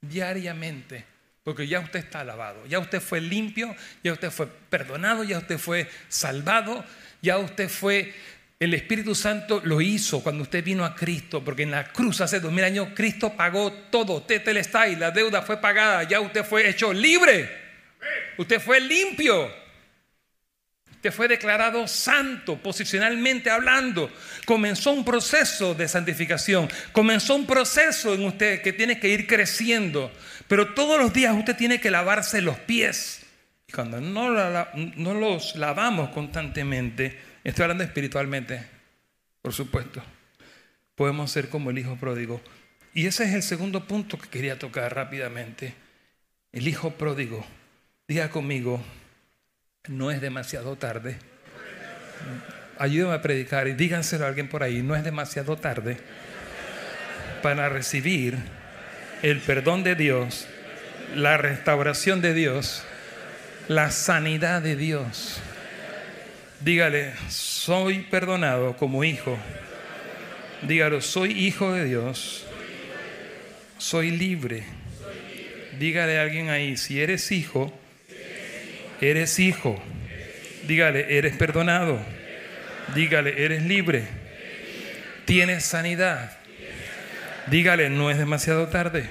diariamente, 0.00 1.04
porque 1.42 1.66
ya 1.66 1.80
usted 1.80 1.98
está 1.98 2.24
lavado, 2.24 2.64
ya 2.66 2.78
usted 2.78 3.00
fue 3.00 3.20
limpio, 3.20 3.74
ya 4.02 4.12
usted 4.12 4.30
fue 4.30 4.46
perdonado, 4.46 5.24
ya 5.24 5.38
usted 5.38 5.58
fue 5.58 5.88
salvado, 6.08 6.84
ya 7.20 7.38
usted 7.38 7.68
fue, 7.68 8.14
el 8.60 8.72
Espíritu 8.72 9.14
Santo 9.14 9.60
lo 9.64 9.80
hizo 9.80 10.22
cuando 10.22 10.42
usted 10.42 10.62
vino 10.62 10.84
a 10.84 10.94
Cristo, 10.94 11.44
porque 11.44 11.64
en 11.64 11.72
la 11.72 11.92
cruz 11.92 12.20
hace 12.20 12.40
dos 12.40 12.52
mil 12.52 12.64
años 12.64 12.88
Cristo 12.94 13.34
pagó 13.36 13.72
todo, 13.72 14.24
y 14.28 14.96
la 14.96 15.10
deuda 15.10 15.42
fue 15.42 15.60
pagada, 15.60 16.04
ya 16.04 16.20
usted 16.20 16.44
fue 16.44 16.68
hecho 16.68 16.92
libre, 16.92 17.50
usted 18.38 18.60
fue 18.60 18.80
limpio. 18.80 19.63
Usted 21.04 21.14
fue 21.14 21.28
declarado 21.28 21.86
santo, 21.86 22.56
posicionalmente 22.56 23.50
hablando. 23.50 24.10
Comenzó 24.46 24.90
un 24.90 25.04
proceso 25.04 25.74
de 25.74 25.86
santificación. 25.86 26.66
Comenzó 26.92 27.34
un 27.34 27.44
proceso 27.44 28.14
en 28.14 28.24
usted 28.24 28.62
que 28.62 28.72
tiene 28.72 28.98
que 28.98 29.10
ir 29.10 29.26
creciendo. 29.26 30.10
Pero 30.48 30.72
todos 30.72 30.98
los 30.98 31.12
días 31.12 31.36
usted 31.36 31.56
tiene 31.56 31.78
que 31.78 31.90
lavarse 31.90 32.40
los 32.40 32.58
pies. 32.60 33.20
Y 33.68 33.72
cuando 33.72 34.00
no, 34.00 34.30
no 34.30 35.12
los 35.12 35.56
lavamos 35.56 36.08
constantemente, 36.08 37.20
estoy 37.44 37.64
hablando 37.64 37.84
espiritualmente, 37.84 38.64
por 39.42 39.52
supuesto, 39.52 40.02
podemos 40.94 41.30
ser 41.30 41.50
como 41.50 41.68
el 41.68 41.76
hijo 41.76 41.96
pródigo. 41.96 42.40
Y 42.94 43.04
ese 43.04 43.24
es 43.24 43.34
el 43.34 43.42
segundo 43.42 43.86
punto 43.86 44.16
que 44.16 44.30
quería 44.30 44.58
tocar 44.58 44.94
rápidamente. 44.94 45.74
El 46.50 46.66
hijo 46.66 46.92
pródigo. 46.92 47.44
Diga 48.08 48.30
conmigo, 48.30 48.82
no 49.88 50.10
es 50.10 50.20
demasiado 50.20 50.76
tarde. 50.76 51.16
Ayúdame 52.78 53.14
a 53.14 53.22
predicar 53.22 53.68
y 53.68 53.74
díganselo 53.74 54.24
a 54.24 54.28
alguien 54.28 54.48
por 54.48 54.62
ahí, 54.62 54.82
no 54.82 54.96
es 54.96 55.04
demasiado 55.04 55.56
tarde 55.56 55.98
para 57.42 57.68
recibir 57.68 58.38
el 59.22 59.40
perdón 59.40 59.84
de 59.84 59.94
Dios, 59.94 60.48
la 61.14 61.36
restauración 61.36 62.22
de 62.22 62.32
Dios, 62.32 62.82
la 63.68 63.90
sanidad 63.90 64.62
de 64.62 64.76
Dios. 64.76 65.40
Dígale, 66.60 67.12
soy 67.28 68.00
perdonado 68.10 68.78
como 68.78 69.04
hijo. 69.04 69.36
Dígalo, 70.62 71.02
soy 71.02 71.32
hijo 71.32 71.72
de 71.72 71.84
Dios. 71.84 72.46
Soy 73.76 74.10
libre. 74.10 74.64
Dígale 75.78 76.18
a 76.18 76.22
alguien 76.22 76.48
ahí, 76.48 76.78
si 76.78 77.02
eres 77.02 77.30
hijo, 77.32 77.78
eres 79.10 79.38
hijo. 79.38 79.82
Dígale, 80.66 81.18
eres 81.18 81.36
perdonado. 81.36 82.00
Dígale, 82.94 83.44
eres 83.44 83.62
libre. 83.62 84.04
Tienes 85.24 85.64
sanidad. 85.64 86.36
Dígale, 87.46 87.90
no 87.90 88.10
es 88.10 88.18
demasiado 88.18 88.68
tarde. 88.68 89.08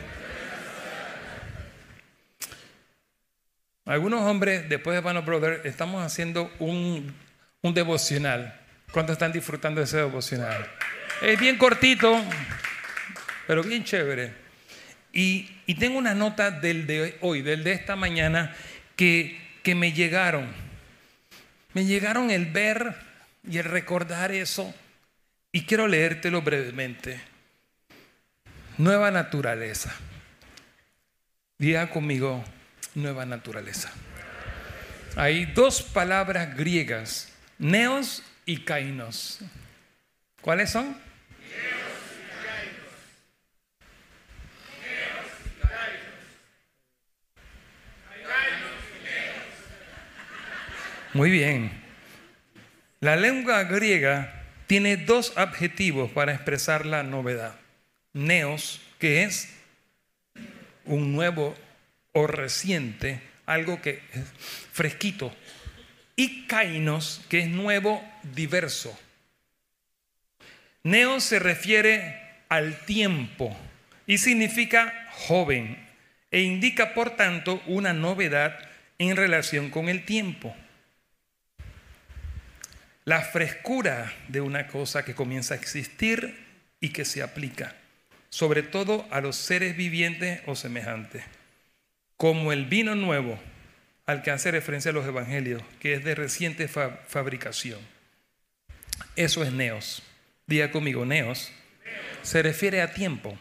Algunos 3.86 4.22
hombres, 4.22 4.70
después 4.70 4.96
de 4.96 5.02
Bano 5.02 5.24
Brother, 5.24 5.62
estamos 5.66 6.02
haciendo 6.06 6.50
un, 6.60 7.14
devocional. 7.62 8.58
¿Cuántos 8.92 9.14
están 9.14 9.34
disfrutando 9.34 9.82
de 9.82 9.86
ese 9.86 9.98
devocional? 9.98 10.66
Es 11.22 11.38
bien 11.38 11.58
cortito, 11.58 12.24
pero 13.46 13.62
bien 13.62 13.84
chévere. 13.84 14.32
Y, 15.12 15.50
tengo 15.78 15.98
una 15.98 16.14
nota 16.14 16.50
del 16.50 16.88
de 16.88 17.18
hoy, 17.22 17.42
del 17.42 17.66
de 17.66 17.74
esta 17.74 17.98
mañana, 17.98 18.56
que, 18.96 19.38
que 19.64 19.74
me 19.74 19.94
llegaron. 19.94 20.48
Me 21.74 21.86
llegaron 21.86 22.30
el 22.30 22.46
ver 22.46 22.96
y 23.50 23.58
el 23.58 23.64
recordar 23.64 24.32
eso. 24.32 24.74
Y 25.52 25.66
quiero 25.66 25.88
leértelo 25.88 26.42
brevemente. 26.42 27.20
Nueva 28.78 29.10
naturaleza. 29.10 29.96
Diga 31.58 31.90
conmigo, 31.90 32.44
nueva 32.96 33.26
naturaleza. 33.26 33.92
Hay 35.16 35.46
dos 35.46 35.82
palabras 35.82 36.58
griegas, 36.58 37.30
neos 37.60 38.24
y 38.46 38.62
kainos. 38.62 39.40
¿Cuáles 40.42 40.72
son? 40.72 40.98
Muy 51.14 51.30
bien. 51.30 51.72
La 53.00 53.16
lengua 53.16 53.64
griega 53.66 54.34
tiene 54.66 54.98
dos 54.98 55.34
adjetivos 55.36 56.10
para 56.10 56.34
expresar 56.34 56.88
la 56.88 57.04
novedad. 57.04 57.56
Neos, 58.14 58.82
que 58.98 59.22
es 59.22 59.54
un 60.86 61.14
nuevo 61.14 61.56
o 62.14 62.26
reciente, 62.26 63.22
algo 63.46 63.80
que 63.80 64.02
es 64.14 64.24
fresquito. 64.72 65.32
Y 66.16 66.48
kainos, 66.48 67.22
que 67.30 67.42
es 67.42 67.48
nuevo, 67.48 68.04
diverso. 68.24 68.98
Neos 70.82 71.24
se 71.24 71.38
refiere 71.38 72.20
al 72.50 72.76
tiempo 72.86 73.56
y 74.08 74.18
significa 74.18 75.10
joven 75.12 75.78
e 76.32 76.42
indica 76.42 76.96
por 76.96 77.12
tanto 77.12 77.62
una 77.68 77.94
novedad 77.94 78.58
en 78.98 79.16
relación 79.16 79.70
con 79.70 79.90
el 79.90 80.06
tiempo. 80.06 80.56
La 83.06 83.22
frescura 83.22 84.14
de 84.30 84.42
una 84.42 84.68
cosa 84.68 85.04
que 85.04 85.16
comienza 85.16 85.54
a 85.54 85.58
existir 85.58 86.38
y 86.80 86.90
que 86.90 87.06
se 87.06 87.22
aplica, 87.22 87.76
sobre 88.30 88.64
todo 88.64 89.06
a 89.12 89.22
los 89.22 89.36
seres 89.36 89.76
vivientes 89.76 90.42
o 90.46 90.56
semejantes, 90.56 91.24
como 92.18 92.54
el 92.54 92.66
vino 92.66 92.96
nuevo 92.96 93.40
al 94.06 94.22
que 94.22 94.32
hace 94.32 94.52
referencia 94.52 94.92
a 94.92 94.94
los 94.94 95.06
evangelios, 95.06 95.62
que 95.80 95.94
es 95.94 96.04
de 96.04 96.16
reciente 96.16 96.68
fabricación. 96.68 97.80
Eso 99.16 99.44
es 99.44 99.52
neos. 99.52 100.04
Diga 100.46 100.72
conmigo, 100.72 101.06
neos. 101.06 101.52
Se 102.22 102.42
refiere 102.42 102.82
a 102.82 102.94
tiempo. 102.94 103.38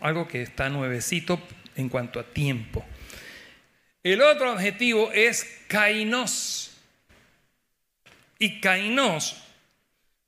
Algo 0.00 0.28
que 0.28 0.42
está 0.42 0.68
nuevecito 0.68 1.40
en 1.76 1.88
cuanto 1.88 2.20
a 2.20 2.24
tiempo. 2.24 2.84
El 4.02 4.22
otro 4.22 4.52
adjetivo 4.52 5.10
es 5.12 5.44
kainos. 5.68 6.67
Y 8.38 8.60
kainos 8.60 9.42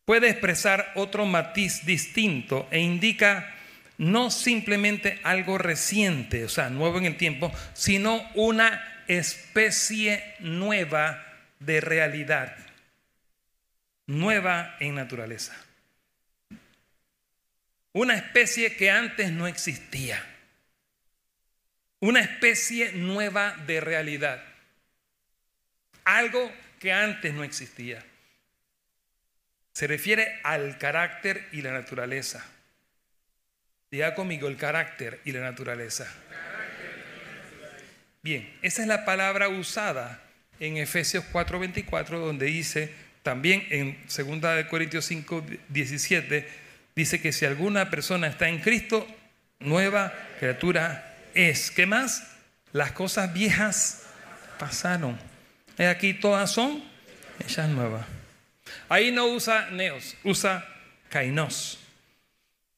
puede 0.04 0.28
expresar 0.28 0.92
otro 0.96 1.26
matiz 1.26 1.86
distinto 1.86 2.66
e 2.70 2.80
indica 2.80 3.54
no 3.98 4.30
simplemente 4.30 5.20
algo 5.22 5.58
reciente, 5.58 6.44
o 6.44 6.48
sea, 6.48 6.70
nuevo 6.70 6.98
en 6.98 7.04
el 7.04 7.16
tiempo, 7.16 7.52
sino 7.74 8.26
una 8.34 9.04
especie 9.06 10.34
nueva 10.40 11.22
de 11.58 11.80
realidad, 11.80 12.56
nueva 14.06 14.76
en 14.80 14.94
naturaleza. 14.94 15.54
Una 17.92 18.14
especie 18.14 18.76
que 18.76 18.90
antes 18.90 19.32
no 19.32 19.46
existía. 19.46 20.24
Una 21.98 22.20
especie 22.20 22.92
nueva 22.92 23.54
de 23.66 23.80
realidad. 23.80 24.42
Algo 26.04 26.50
que 26.80 26.92
antes 26.92 27.32
no 27.32 27.44
existía. 27.44 28.02
Se 29.72 29.86
refiere 29.86 30.40
al 30.42 30.78
carácter 30.78 31.46
y 31.52 31.62
la 31.62 31.70
naturaleza. 31.70 32.44
Diga 33.90 34.14
conmigo 34.14 34.48
el 34.48 34.56
carácter 34.56 35.20
y 35.24 35.32
la 35.32 35.40
naturaleza. 35.40 36.12
Bien, 38.22 38.50
esa 38.62 38.82
es 38.82 38.88
la 38.88 39.04
palabra 39.04 39.48
usada 39.48 40.22
en 40.58 40.78
Efesios 40.78 41.24
4:24, 41.32 42.18
donde 42.18 42.46
dice, 42.46 42.92
también 43.22 43.66
en 43.70 43.98
2 44.08 44.64
Corintios 44.68 45.04
5, 45.04 45.44
17, 45.68 46.48
dice 46.96 47.20
que 47.20 47.32
si 47.32 47.44
alguna 47.44 47.90
persona 47.90 48.26
está 48.26 48.48
en 48.48 48.60
Cristo, 48.60 49.06
nueva 49.58 50.12
criatura 50.38 51.14
es. 51.34 51.70
¿Qué 51.70 51.84
más? 51.86 52.36
Las 52.72 52.92
cosas 52.92 53.32
viejas 53.32 54.06
pasaron. 54.58 55.29
Aquí 55.86 56.14
todas 56.14 56.50
son 56.50 56.82
ellas 57.46 57.68
nuevas. 57.68 58.06
Ahí 58.88 59.12
no 59.12 59.26
usa 59.26 59.70
neos, 59.70 60.16
usa 60.24 60.66
kainos. 61.08 61.78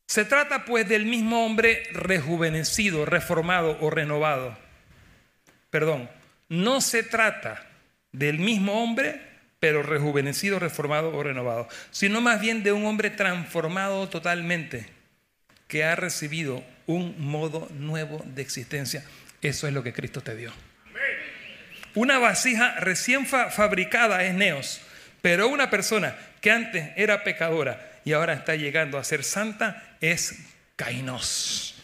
Se 0.07 0.25
trata 0.25 0.65
pues 0.65 0.89
del 0.89 1.07
mismo 1.07 1.45
hombre 1.45 1.85
rejuvenecido, 1.93 3.07
reformado 3.07 3.79
o 3.81 3.91
renovado. 3.91 4.57
Perdón, 5.71 6.11
no 6.49 6.81
se 6.83 7.03
trata 7.03 7.67
del 8.13 8.39
mismo 8.39 8.83
hombre, 8.83 9.23
pero 9.59 9.83
rejuvenecido, 9.83 10.59
reformado 10.59 11.17
o 11.17 11.23
renovado, 11.23 11.67
sino 11.91 12.21
más 12.21 12.41
bien 12.41 12.63
de 12.63 12.73
un 12.73 12.85
hombre 12.85 13.09
transformado 13.09 14.09
totalmente, 14.09 14.87
que 15.67 15.85
ha 15.85 15.97
recibido 15.97 16.63
un 16.87 17.15
modo 17.19 17.69
nuevo 17.71 18.23
de 18.27 18.43
existencia. 18.43 19.05
Eso 19.41 19.67
es 19.67 19.73
lo 19.73 19.83
que 19.83 19.95
Cristo 19.95 20.21
te 20.21 20.37
dio. 20.37 20.53
Una 21.95 22.19
vasija 22.19 22.81
recién 22.81 23.27
fabricada 23.27 24.25
es 24.25 24.35
neos, 24.35 24.81
pero 25.21 25.49
una 25.49 25.69
persona 25.69 26.17
que 26.41 26.51
antes 26.51 26.91
era 26.97 27.23
pecadora 27.23 28.01
y 28.05 28.13
ahora 28.13 28.33
está 28.33 28.57
llegando 28.57 28.99
a 28.99 29.05
ser 29.05 29.25
santa 29.25 29.97
es 30.01 30.39
kainos. 30.77 31.75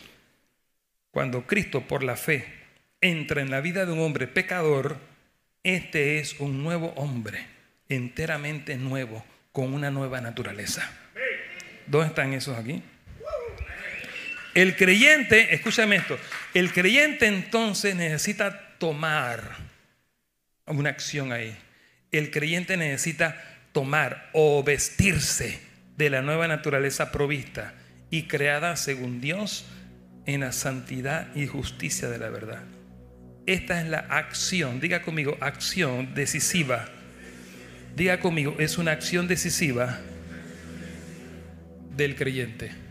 Cuando 1.11 1.47
Cristo 1.47 1.83
por 1.83 2.03
la 2.03 2.17
fe 2.17 2.45
entra 3.01 3.43
en 3.43 3.51
la 3.51 3.61
vida 3.61 3.87
de 3.87 3.93
un 3.93 4.01
hombre 4.01 4.27
pecador, 4.27 4.99
este 5.63 6.19
es 6.19 6.41
un 6.41 6.63
nuevo 6.63 6.93
hombre, 6.97 7.47
enteramente 7.89 8.77
nuevo, 8.77 9.25
con 9.53 9.75
una 9.75 9.91
nueva 9.91 10.21
naturaleza. 10.21 10.91
¿Dónde 11.87 12.09
están 12.09 12.33
esos 12.33 12.57
aquí? 12.57 12.83
El 14.55 14.75
creyente, 14.77 15.55
escúchame 15.55 15.97
esto, 15.97 16.19
el 16.55 16.73
creyente 16.73 17.27
entonces 17.27 17.95
necesita 17.95 18.77
tomar 18.79 19.68
una 20.71 20.91
acción 20.91 21.33
ahí. 21.33 21.57
El 22.11 22.31
creyente 22.31 22.77
necesita 22.77 23.43
tomar 23.73 24.31
o 24.33 24.63
vestirse 24.63 25.61
de 25.97 26.11
la 26.11 26.23
nueva 26.23 26.49
naturaleza 26.49 27.13
provista 27.13 27.75
y 28.11 28.25
creada 28.25 28.77
según 28.77 29.21
Dios 29.21 29.67
en 30.27 30.41
la 30.41 30.53
santidad 30.53 31.35
y 31.35 31.47
justicia 31.47 32.09
de 32.09 32.19
la 32.19 32.31
verdad. 32.31 32.63
Esta 33.47 33.81
es 33.81 33.89
la 33.89 33.99
acción, 33.99 34.81
diga 34.81 35.03
conmigo, 35.03 35.37
acción 35.41 36.15
decisiva. 36.15 36.89
Diga 37.97 38.21
conmigo, 38.21 38.57
es 38.59 38.79
una 38.79 38.93
acción 38.93 39.27
decisiva 39.27 39.99
del 41.97 42.15
creyente 42.15 42.89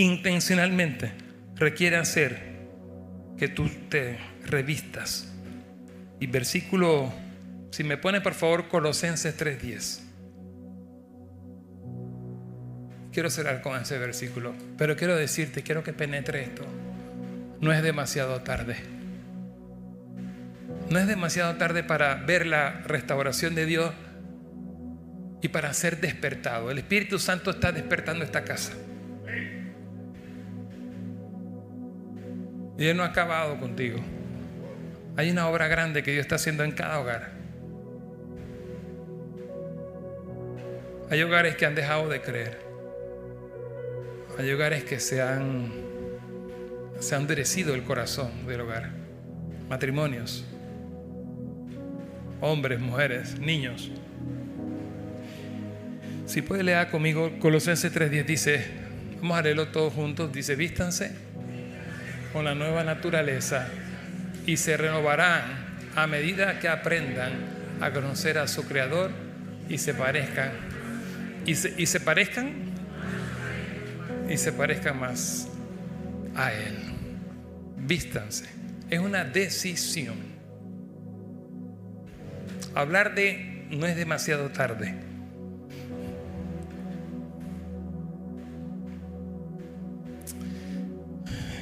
intencionalmente 0.00 1.12
requiere 1.56 1.96
hacer 1.96 2.38
que 3.38 3.48
tú 3.48 3.68
te 3.88 4.18
revistas. 4.50 5.28
Y 6.18 6.26
versículo, 6.26 7.12
si 7.70 7.84
me 7.84 7.96
pone 7.96 8.20
por 8.20 8.34
favor 8.34 8.68
Colosenses 8.68 9.38
3.10. 9.38 10.00
Quiero 13.12 13.30
cerrar 13.30 13.62
con 13.62 13.80
ese 13.80 13.98
versículo, 13.98 14.54
pero 14.76 14.96
quiero 14.96 15.16
decirte, 15.16 15.62
quiero 15.62 15.82
que 15.82 15.92
penetre 15.92 16.42
esto. 16.42 16.64
No 17.60 17.72
es 17.72 17.82
demasiado 17.82 18.40
tarde. 18.42 18.76
No 20.90 20.98
es 20.98 21.06
demasiado 21.06 21.56
tarde 21.56 21.82
para 21.82 22.14
ver 22.14 22.46
la 22.46 22.82
restauración 22.82 23.54
de 23.54 23.66
Dios 23.66 23.92
y 25.42 25.48
para 25.48 25.72
ser 25.72 26.00
despertado. 26.00 26.70
El 26.70 26.78
Espíritu 26.78 27.18
Santo 27.18 27.50
está 27.50 27.72
despertando 27.72 28.24
esta 28.24 28.44
casa. 28.44 28.72
Y 32.78 32.86
Él 32.86 32.96
no 32.96 33.02
ha 33.02 33.06
acabado 33.06 33.58
contigo. 33.58 33.98
Hay 35.20 35.30
una 35.30 35.48
obra 35.48 35.68
grande 35.68 36.02
que 36.02 36.12
Dios 36.12 36.22
está 36.22 36.36
haciendo 36.36 36.64
en 36.64 36.72
cada 36.72 36.98
hogar. 36.98 37.32
Hay 41.10 41.22
hogares 41.22 41.56
que 41.56 41.66
han 41.66 41.74
dejado 41.74 42.08
de 42.08 42.22
creer. 42.22 42.58
Hay 44.38 44.50
hogares 44.50 44.82
que 44.82 44.98
se 44.98 45.20
han, 45.20 45.70
se 47.00 47.14
han 47.14 47.20
endurecido 47.20 47.74
el 47.74 47.82
corazón 47.82 48.30
del 48.46 48.62
hogar. 48.62 48.92
Matrimonios. 49.68 50.46
Hombres, 52.40 52.80
mujeres, 52.80 53.38
niños. 53.38 53.90
Si 56.24 56.40
puede 56.40 56.62
leer 56.62 56.88
conmigo, 56.88 57.30
Colosenses 57.40 57.94
3.10 57.94 58.24
dice, 58.24 58.66
vamos 59.20 59.36
a 59.36 59.42
leerlo 59.42 59.68
todos 59.68 59.92
juntos, 59.92 60.32
dice, 60.32 60.56
vístanse 60.56 61.12
con 62.32 62.46
la 62.46 62.54
nueva 62.54 62.84
naturaleza 62.84 63.68
y 64.46 64.56
se 64.56 64.76
renovarán 64.76 65.42
a 65.94 66.06
medida 66.06 66.58
que 66.58 66.68
aprendan 66.68 67.32
a 67.80 67.90
conocer 67.92 68.38
a 68.38 68.46
su 68.46 68.66
Creador 68.66 69.10
y 69.68 69.78
se 69.78 69.94
parezcan. 69.94 70.50
Y 71.46 71.54
se, 71.54 71.74
y 71.76 71.86
se 71.86 72.00
parezcan 72.00 72.52
y 74.28 74.36
se 74.36 74.52
parezcan 74.52 74.98
más 75.00 75.48
a 76.36 76.52
Él. 76.52 76.76
Vístanse. 77.78 78.46
Es 78.88 79.00
una 79.00 79.24
decisión. 79.24 80.16
Hablar 82.74 83.14
de 83.14 83.66
no 83.70 83.86
es 83.86 83.96
demasiado 83.96 84.50
tarde. 84.50 85.10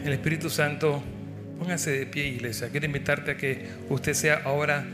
el 0.08 0.14
Espíritu 0.14 0.48
Santo 0.48 1.02
Póngase 1.58 1.90
de 1.90 2.06
pie, 2.06 2.28
iglesia. 2.28 2.68
Quiero 2.68 2.86
invitarte 2.86 3.32
a 3.32 3.36
que 3.36 3.66
usted 3.88 4.14
sea 4.14 4.42
ahora 4.44 4.84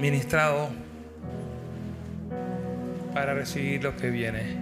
ministrado 0.00 0.70
para 3.12 3.34
recibir 3.34 3.82
lo 3.82 3.94
que 3.94 4.08
viene. 4.10 4.56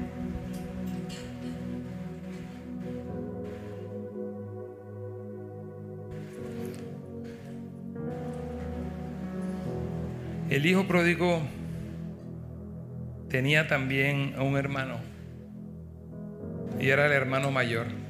El 10.51 10.67
hijo 10.67 10.87
pródigo 10.87 11.43
tenía 13.29 13.67
también 13.67 14.35
a 14.37 14.43
un 14.43 14.57
hermano 14.57 14.99
y 16.81 16.89
era 16.91 17.07
el 17.07 17.13
hermano 17.13 17.51
mayor. 17.51 18.04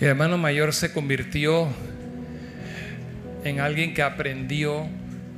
El 0.00 0.06
hermano 0.06 0.38
mayor 0.38 0.72
se 0.72 0.92
convirtió 0.92 1.68
en 3.44 3.60
alguien 3.60 3.92
que 3.92 4.02
aprendió 4.02 4.88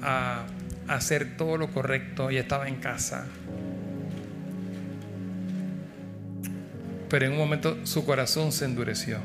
a 0.01 0.46
hacer 0.87 1.37
todo 1.37 1.57
lo 1.57 1.68
correcto 1.72 2.31
y 2.31 2.37
estaba 2.37 2.68
en 2.68 2.77
casa. 2.77 3.27
Pero 7.09 7.27
en 7.27 7.33
un 7.33 7.38
momento 7.38 7.77
su 7.85 8.05
corazón 8.07 8.53
se 8.53 8.64
endureció. 8.64 9.18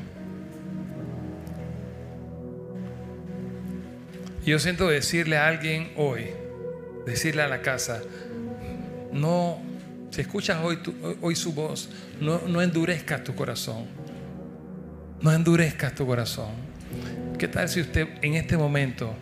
Yo 4.44 4.58
siento 4.58 4.88
decirle 4.88 5.36
a 5.36 5.46
alguien 5.46 5.92
hoy, 5.96 6.26
decirle 7.06 7.42
a 7.42 7.48
la 7.48 7.62
casa, 7.62 8.00
no, 9.12 9.60
si 10.10 10.20
escuchas 10.20 10.58
hoy, 10.64 10.80
hoy 11.20 11.36
su 11.36 11.52
voz, 11.52 11.90
no, 12.20 12.40
no 12.48 12.60
endurezcas 12.60 13.22
tu 13.22 13.36
corazón. 13.36 13.97
No 15.20 15.32
endurezcas 15.32 15.94
tu 15.94 16.06
corazón. 16.06 16.50
¿Qué 17.38 17.48
tal 17.48 17.68
si 17.68 17.80
usted 17.80 18.08
en 18.22 18.34
este 18.34 18.56
momento 18.56 19.14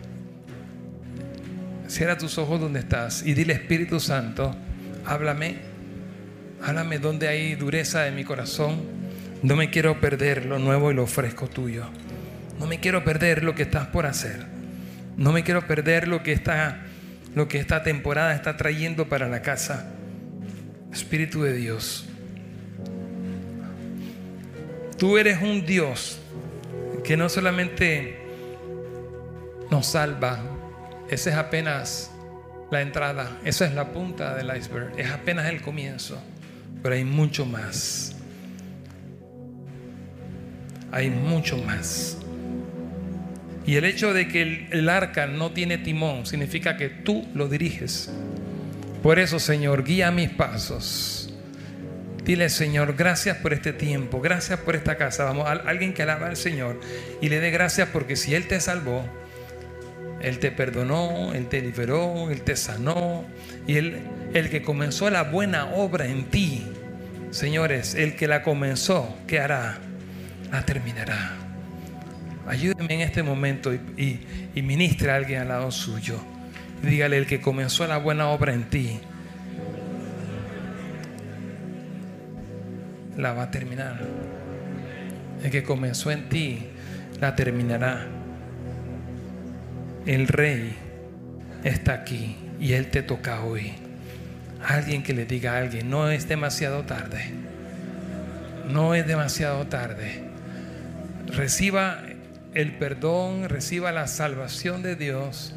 cierra 1.87 2.17
tus 2.17 2.37
ojos 2.37 2.59
donde 2.59 2.79
estás 2.79 3.25
y 3.25 3.33
dile 3.33 3.53
Espíritu 3.53 3.99
Santo, 3.99 4.55
háblame, 5.05 5.57
háblame 6.63 6.99
donde 6.99 7.27
hay 7.27 7.55
dureza 7.55 8.07
en 8.07 8.15
mi 8.15 8.23
corazón. 8.23 8.81
No 9.41 9.55
me 9.55 9.69
quiero 9.69 9.99
perder 9.99 10.45
lo 10.45 10.59
nuevo 10.59 10.91
y 10.91 10.95
lo 10.95 11.07
fresco 11.07 11.47
tuyo. 11.47 11.85
No 12.59 12.65
me 12.65 12.79
quiero 12.79 13.03
perder 13.03 13.43
lo 13.43 13.55
que 13.55 13.63
estás 13.63 13.87
por 13.87 14.05
hacer. 14.05 14.45
No 15.15 15.31
me 15.31 15.43
quiero 15.43 15.65
perder 15.67 16.07
lo 16.07 16.23
que 16.23 16.31
está 16.31 16.83
lo 17.35 17.47
que 17.47 17.59
esta 17.59 17.83
temporada 17.83 18.33
está 18.33 18.57
trayendo 18.57 19.09
para 19.09 19.27
la 19.27 19.43
casa. 19.43 19.91
Espíritu 20.91 21.43
de 21.43 21.53
Dios. 21.53 22.06
Tú 24.97 25.17
eres 25.17 25.41
un 25.41 25.65
Dios 25.65 26.19
que 27.03 27.15
no 27.15 27.29
solamente 27.29 28.17
nos 29.69 29.85
salva, 29.85 30.39
esa 31.09 31.29
es 31.29 31.35
apenas 31.35 32.11
la 32.71 32.81
entrada, 32.81 33.37
esa 33.45 33.65
es 33.65 33.73
la 33.73 33.93
punta 33.93 34.35
del 34.35 34.55
iceberg, 34.57 34.99
es 34.99 35.09
apenas 35.11 35.45
el 35.47 35.61
comienzo, 35.61 36.21
pero 36.81 36.95
hay 36.95 37.03
mucho 37.03 37.45
más. 37.45 38.15
Hay 40.91 41.09
mucho 41.09 41.57
más. 41.57 42.17
Y 43.67 43.75
el 43.75 43.85
hecho 43.85 44.13
de 44.13 44.27
que 44.27 44.41
el, 44.41 44.67
el, 44.71 44.89
arca 44.89 45.27
no 45.27 45.51
tiene 45.51 45.77
timón 45.77 46.25
significa 46.25 46.75
que 46.75 46.89
tú 46.89 47.27
lo 47.35 47.49
diriges. 47.49 48.09
Por 49.03 49.19
eso, 49.19 49.39
Señor, 49.39 49.83
guía 49.83 50.09
mis 50.09 50.29
pasos. 50.29 51.16
Dile, 52.27 52.49
Señor, 52.49 52.97
gracias 52.97 53.37
por 53.37 53.53
este 53.53 53.71
tiempo, 53.71 54.19
gracias 54.19 54.59
por 54.59 54.75
esta 54.75 54.97
casa. 54.97 55.23
Vamos, 55.23 55.47
a 55.47 55.53
alguien 55.53 55.93
que 55.93 56.03
alaba 56.03 56.27
al 56.27 56.35
Señor 56.35 56.77
y 57.21 57.29
le 57.29 57.39
dé 57.39 57.51
gracias 57.51 57.87
porque 57.93 58.17
si 58.17 58.35
Él 58.35 58.49
te 58.49 58.59
salvó, 58.59 59.05
Él 60.19 60.37
te 60.39 60.51
perdonó, 60.51 61.33
Él 61.33 61.47
te 61.47 61.61
liberó, 61.61 62.29
Él 62.29 62.41
te 62.41 62.57
sanó. 62.57 63.23
Y 63.65 63.77
Él, 63.77 64.01
el 64.33 64.49
que 64.49 64.61
comenzó 64.61 65.09
la 65.09 65.23
buena 65.23 65.67
obra 65.67 66.05
en 66.05 66.25
ti, 66.25 66.67
señores, 67.31 67.95
el 67.95 68.17
que 68.17 68.27
la 68.27 68.43
comenzó, 68.43 69.17
¿qué 69.25 69.39
hará? 69.39 69.77
La 70.51 70.65
terminará. 70.65 71.31
Ayúdeme 72.45 72.93
en 72.93 73.01
este 73.01 73.23
momento 73.23 73.73
y, 73.73 73.79
y, 74.53 75.07
a 75.07 75.15
alguien 75.15 75.43
al 75.43 75.47
lado 75.47 75.71
suyo. 75.71 76.19
dígale, 76.83 77.19
el 77.19 77.25
que 77.25 77.39
comenzó 77.39 77.87
la 77.87 77.99
buena 77.99 78.27
obra 78.27 78.53
en 78.53 78.69
ti, 78.69 78.99
la 83.17 83.33
va 83.33 83.43
a 83.43 83.51
terminar. 83.51 83.99
El 85.43 85.51
que 85.51 85.63
comenzó 85.63 86.11
en 86.11 86.29
ti, 86.29 86.67
la 87.19 87.35
terminará. 87.35 88.05
El 90.05 90.27
rey 90.27 90.75
está 91.63 91.93
aquí 91.93 92.37
y 92.59 92.73
él 92.73 92.89
te 92.89 93.03
toca 93.03 93.41
hoy. 93.41 93.73
Alguien 94.65 95.03
que 95.03 95.13
le 95.13 95.25
diga 95.25 95.53
a 95.53 95.57
alguien, 95.59 95.89
no 95.89 96.09
es 96.09 96.27
demasiado 96.27 96.83
tarde. 96.83 97.31
No 98.69 98.95
es 98.95 99.05
demasiado 99.05 99.67
tarde. 99.67 100.23
Reciba 101.27 102.01
el 102.53 102.73
perdón, 102.73 103.49
reciba 103.49 103.91
la 103.91 104.07
salvación 104.07 104.81
de 104.81 104.95
Dios, 104.95 105.53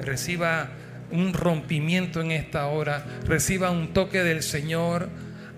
reciba 0.00 0.68
un 1.10 1.32
rompimiento 1.32 2.20
en 2.20 2.32
esta 2.32 2.66
hora, 2.66 3.04
reciba 3.26 3.70
un 3.70 3.92
toque 3.92 4.22
del 4.22 4.42
Señor 4.42 5.08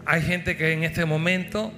hay 0.06 0.22
gente 0.22 0.56
que 0.56 0.72
en 0.72 0.84
este 0.84 1.04
momento 1.04 1.72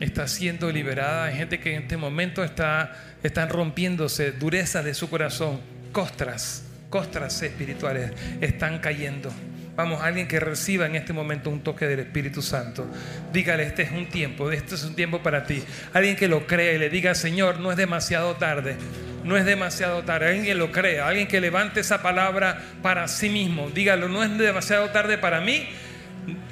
está 0.00 0.26
siendo 0.28 0.70
liberada, 0.70 1.24
hay 1.24 1.36
gente 1.36 1.60
que 1.60 1.74
en 1.74 1.82
este 1.82 1.96
momento 1.96 2.42
está 2.42 2.96
están 3.22 3.48
rompiéndose 3.48 4.32
dureza 4.32 4.82
de 4.82 4.94
su 4.94 5.08
corazón, 5.08 5.60
costras, 5.92 6.64
costras 6.90 7.40
espirituales 7.42 8.12
están 8.40 8.78
cayendo. 8.80 9.32
Vamos, 9.74 10.02
alguien 10.02 10.28
que 10.28 10.38
reciba 10.38 10.84
en 10.84 10.96
este 10.96 11.14
momento 11.14 11.48
un 11.48 11.62
toque 11.62 11.86
del 11.86 12.00
Espíritu 12.00 12.42
Santo. 12.42 12.86
Dígale, 13.32 13.62
este 13.62 13.82
es 13.82 13.92
un 13.92 14.06
tiempo, 14.06 14.52
este 14.52 14.74
es 14.74 14.84
un 14.84 14.94
tiempo 14.94 15.22
para 15.22 15.46
ti. 15.46 15.62
Alguien 15.94 16.14
que 16.14 16.28
lo 16.28 16.46
crea 16.46 16.74
y 16.74 16.78
le 16.78 16.90
diga, 16.90 17.14
Señor, 17.14 17.58
no 17.58 17.70
es 17.70 17.78
demasiado 17.78 18.34
tarde. 18.34 18.76
No 19.24 19.34
es 19.38 19.46
demasiado 19.46 20.02
tarde. 20.02 20.26
Alguien 20.26 20.44
que 20.44 20.54
lo 20.54 20.72
crea, 20.72 21.08
alguien 21.08 21.26
que 21.26 21.40
levante 21.40 21.80
esa 21.80 22.02
palabra 22.02 22.60
para 22.82 23.08
sí 23.08 23.30
mismo. 23.30 23.70
Dígalo, 23.70 24.10
no 24.10 24.22
es 24.22 24.36
demasiado 24.36 24.90
tarde 24.90 25.16
para 25.16 25.40
mí, 25.40 25.66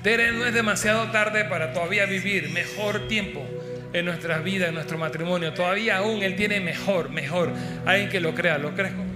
Tere, 0.02 0.32
no 0.32 0.46
es 0.46 0.54
demasiado 0.54 1.10
tarde 1.10 1.44
para 1.44 1.72
todavía 1.72 2.06
vivir 2.06 2.50
mejor 2.50 3.06
tiempo 3.06 3.46
en 3.92 4.04
nuestras 4.04 4.42
vidas, 4.42 4.68
en 4.68 4.74
nuestro 4.74 4.98
matrimonio. 4.98 5.52
Todavía 5.52 5.98
aún 5.98 6.22
Él 6.22 6.36
tiene 6.36 6.60
mejor, 6.60 7.10
mejor. 7.10 7.52
Alguien 7.86 8.08
que 8.08 8.20
lo 8.20 8.34
crea, 8.34 8.58
¿lo 8.58 8.74
crees 8.74 8.94
conmigo? 8.94 9.10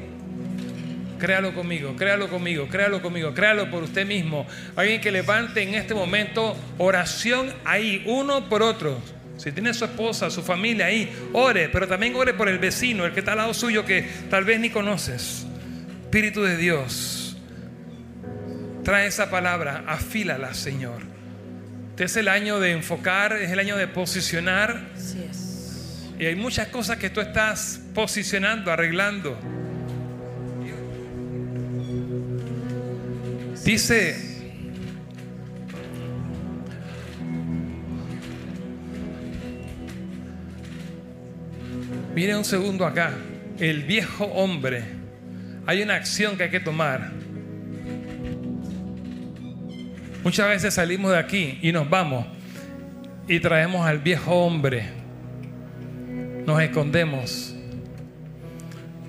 Créalo 1.18 1.54
conmigo, 1.54 1.96
créalo 1.96 2.28
conmigo, 2.28 2.68
créalo 2.68 3.02
conmigo, 3.02 3.34
créalo 3.34 3.70
por 3.70 3.82
usted 3.82 4.06
mismo. 4.06 4.46
Alguien 4.76 5.00
que 5.00 5.10
levante 5.10 5.62
en 5.62 5.74
este 5.74 5.94
momento 5.94 6.56
oración 6.78 7.52
ahí, 7.64 8.02
uno 8.06 8.48
por 8.48 8.62
otro. 8.62 9.00
Si 9.36 9.50
tiene 9.50 9.74
su 9.74 9.84
esposa, 9.84 10.30
su 10.30 10.42
familia 10.42 10.86
ahí, 10.86 11.10
ore, 11.32 11.68
pero 11.68 11.88
también 11.88 12.14
ore 12.14 12.34
por 12.34 12.48
el 12.48 12.58
vecino, 12.58 13.04
el 13.04 13.12
que 13.12 13.20
está 13.20 13.32
al 13.32 13.38
lado 13.38 13.54
suyo 13.54 13.84
que 13.84 14.08
tal 14.30 14.44
vez 14.44 14.60
ni 14.60 14.70
conoces. 14.70 15.46
Espíritu 16.04 16.42
de 16.42 16.56
Dios. 16.56 17.23
Trae 18.84 19.06
esa 19.06 19.30
palabra, 19.30 19.84
afílala, 19.86 20.52
Señor. 20.52 21.00
Este 21.92 22.04
es 22.04 22.16
el 22.16 22.28
año 22.28 22.60
de 22.60 22.72
enfocar, 22.72 23.32
es 23.32 23.50
el 23.50 23.58
año 23.58 23.78
de 23.78 23.88
posicionar. 23.88 24.88
Y 26.18 26.26
hay 26.26 26.34
muchas 26.34 26.68
cosas 26.68 26.98
que 26.98 27.08
tú 27.08 27.22
estás 27.22 27.80
posicionando, 27.94 28.70
arreglando. 28.70 29.38
Dice, 33.64 34.52
mire 42.14 42.36
un 42.36 42.44
segundo 42.44 42.84
acá, 42.84 43.12
el 43.58 43.84
viejo 43.84 44.26
hombre. 44.26 44.84
Hay 45.64 45.80
una 45.80 45.94
acción 45.94 46.36
que 46.36 46.42
hay 46.42 46.50
que 46.50 46.60
tomar. 46.60 47.13
Muchas 50.24 50.48
veces 50.48 50.72
salimos 50.72 51.12
de 51.12 51.18
aquí 51.18 51.58
y 51.60 51.70
nos 51.70 51.90
vamos 51.90 52.24
y 53.28 53.40
traemos 53.40 53.86
al 53.86 53.98
viejo 53.98 54.32
hombre. 54.46 54.86
Nos 56.46 56.62
escondemos. 56.62 57.54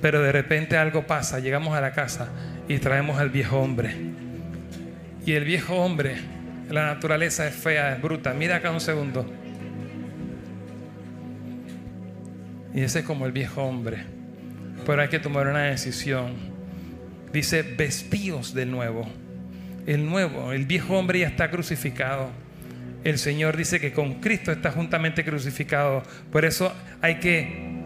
Pero 0.02 0.22
de 0.22 0.34
repente 0.34 0.76
algo 0.76 1.08
pasa, 1.08 1.40
llegamos 1.40 1.74
a 1.74 1.80
la 1.80 1.94
casa 1.94 2.28
y 2.68 2.80
traemos 2.80 3.18
al 3.18 3.30
viejo 3.30 3.58
hombre. 3.58 3.96
Y 5.26 5.32
el 5.32 5.46
viejo 5.46 5.76
hombre, 5.76 6.18
la 6.70 6.86
naturaleza 6.88 7.48
es 7.48 7.56
fea, 7.56 7.94
es 7.94 8.02
bruta. 8.02 8.34
Mira 8.34 8.58
acá 8.58 8.72
un 8.72 8.82
segundo. 8.82 9.26
Y 12.74 12.82
ese 12.82 13.00
es 13.00 13.06
como 13.06 13.26
el 13.26 13.32
viejo 13.32 13.64
hombre. 13.64 14.04
Pero 14.86 15.02
hay 15.02 15.08
que 15.08 15.20
tomar 15.20 15.48
una 15.48 15.64
decisión. 15.64 16.34
Dice, 17.32 17.64
vestíos 17.64 18.54
de 18.54 18.66
nuevo 18.66 19.08
el 19.86 20.06
nuevo, 20.06 20.52
el 20.52 20.66
viejo 20.66 20.98
hombre 20.98 21.20
ya 21.20 21.28
está 21.28 21.50
crucificado. 21.50 22.30
el 23.04 23.20
Señor 23.20 23.56
dice 23.56 23.80
que 23.80 23.94
con 23.94 24.16
Cristo 24.16 24.52
está 24.52 24.72
juntamente 24.72 25.24
crucificado. 25.24 26.02
Por 26.32 26.44
eso 26.44 26.74
hay 27.02 27.20
que 27.20 27.84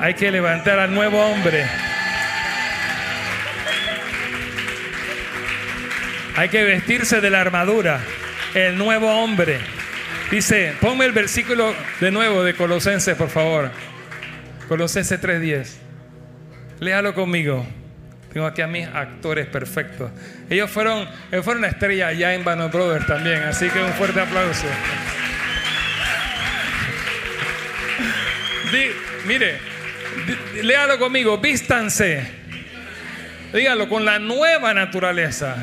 hay 0.00 0.14
que 0.14 0.30
levantar 0.30 0.78
al 0.78 0.94
nuevo 0.94 1.20
hombre. 1.20 1.64
Hay 6.34 6.48
que 6.48 6.64
vestirse 6.64 7.20
de 7.20 7.28
la 7.28 7.42
armadura, 7.42 8.00
el 8.54 8.78
nuevo 8.78 9.10
hombre. 9.22 9.58
Dice, 10.30 10.72
ponme 10.80 11.04
el 11.04 11.12
versículo 11.12 11.74
de 12.00 12.10
nuevo 12.10 12.42
de 12.42 12.54
Colosenses, 12.54 13.14
por 13.14 13.28
favor. 13.28 13.70
Colosenses 14.66 15.20
3:10. 15.20 15.81
Léalo 16.82 17.14
conmigo. 17.14 17.64
Tengo 18.32 18.44
aquí 18.44 18.60
a 18.60 18.66
mis 18.66 18.88
actores 18.88 19.46
perfectos. 19.46 20.10
Ellos 20.50 20.68
fueron, 20.68 21.08
ellos 21.30 21.44
fueron 21.44 21.62
una 21.62 21.68
estrella 21.68 22.08
allá 22.08 22.34
en 22.34 22.42
Bano 22.42 22.70
Brothers 22.70 23.06
también, 23.06 23.40
así 23.44 23.68
que 23.68 23.80
un 23.80 23.92
fuerte 23.92 24.20
aplauso. 24.20 24.66
mire, 29.26 29.60
léalo 30.60 30.98
conmigo, 30.98 31.38
vístanse. 31.38 32.26
Dígalo 33.52 33.88
con 33.88 34.04
la 34.04 34.18
nueva 34.18 34.74
naturaleza. 34.74 35.54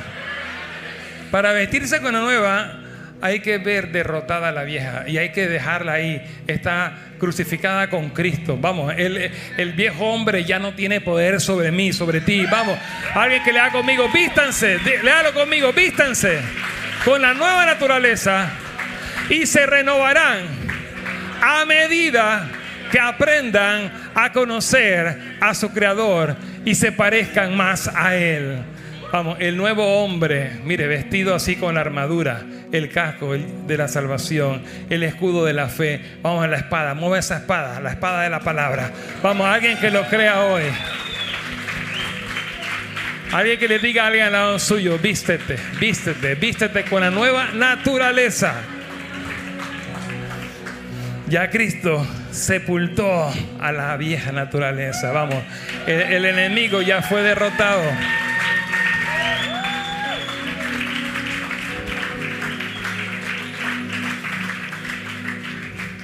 Para 1.32 1.51
vestirse 1.51 1.99
con 1.99 2.13
la 2.13 2.22
nueva 2.22 2.78
hay 3.22 3.41
que 3.41 3.57
ver 3.57 3.91
derrotada 3.91 4.49
a 4.49 4.51
la 4.51 4.63
vieja 4.63 5.03
y 5.07 5.17
hay 5.17 5.32
que 5.32 5.47
dejarla 5.47 5.93
ahí. 5.93 6.22
Está 6.47 6.97
crucificada 7.20 7.89
con 7.89 8.09
Cristo. 8.09 8.57
Vamos, 8.59 8.93
el, 8.97 9.74
viejo 9.74 10.05
hombre 10.05 10.43
ya 10.43 10.59
no 10.59 10.74
tiene 10.74 11.01
poder 11.01 11.41
sobre 11.41 11.72
mí, 11.72 11.93
sobre 11.93 12.22
ti. 12.22 12.45
Vamos, 12.49 12.78
alguien 13.13 13.43
que 13.43 13.53
le 13.53 13.59
haga 13.59 13.72
conmigo, 13.72 14.09
vístanse, 14.09 14.80
léalo 15.03 15.34
conmigo, 15.34 15.74
vístanse 15.74 16.39
con 17.03 17.22
la 17.22 17.34
nueva 17.34 17.65
naturaleza 17.65 18.49
y 19.30 19.45
se 19.45 19.65
renovarán 19.65 20.47
a 21.41 21.65
medida 21.65 22.49
que 22.91 22.99
aprendan 22.99 23.91
a 24.15 24.32
conocer 24.32 25.38
a 25.39 25.53
su 25.53 25.72
Creador 25.72 26.36
y 26.65 26.76
se 26.76 26.91
parezcan 26.91 27.55
más 27.55 27.88
a 27.88 28.15
Él. 28.15 28.63
Vamos, 29.12 29.38
el 29.39 29.57
nuevo 29.57 30.03
hombre, 30.03 30.51
mire, 30.64 30.86
vestido 30.86 31.34
así 31.34 31.55
con 31.55 31.74
la 31.74 31.82
armadura, 31.82 32.43
el 32.72 32.91
casco 32.91 33.34
de 33.34 33.76
la 33.76 33.88
salvación, 33.88 34.62
el 34.88 35.01
escudo 35.01 35.45
de 35.45 35.53
la 35.53 35.68
fe. 35.68 35.99
Vamos 36.22 36.43
a 36.43 36.47
la 36.47 36.57
espada, 36.57 36.93
mueve 36.93 37.18
esa 37.18 37.38
espada, 37.38 37.80
la 37.80 37.89
espada 37.89 38.22
de 38.22 38.30
la 38.30 38.39
palabra. 38.41 38.91
Vamos, 39.24 39.47
alguien 39.47 39.80
que 39.80 39.89
lo 39.89 40.03
crea 40.03 40.41
hoy. 40.41 40.62
Alguien 43.32 43.57
que 43.57 43.68
le 43.68 43.80
diga 43.80 44.03
a 44.03 44.07
alguien 44.07 44.26
al 44.26 44.32
lado 44.32 44.60
suyo, 44.60 44.99
vístete, 44.99 45.55
vístete, 45.80 46.36
vístete 46.36 46.84
con 46.84 47.01
la 47.01 47.10
nueva 47.10 47.47
naturaleza. 47.53 48.53
Ya 51.28 51.49
Cristo 51.49 52.05
sepultó 52.30 53.34
a 53.60 53.72
la 53.72 53.97
vieja 53.97 54.32
naturaleza. 54.32 55.12
Vamos, 55.12 55.43
el 55.88 56.26
enemigo 56.26 56.84
ya 56.84 57.01
fue 57.01 57.24
derrotado. 57.24 57.82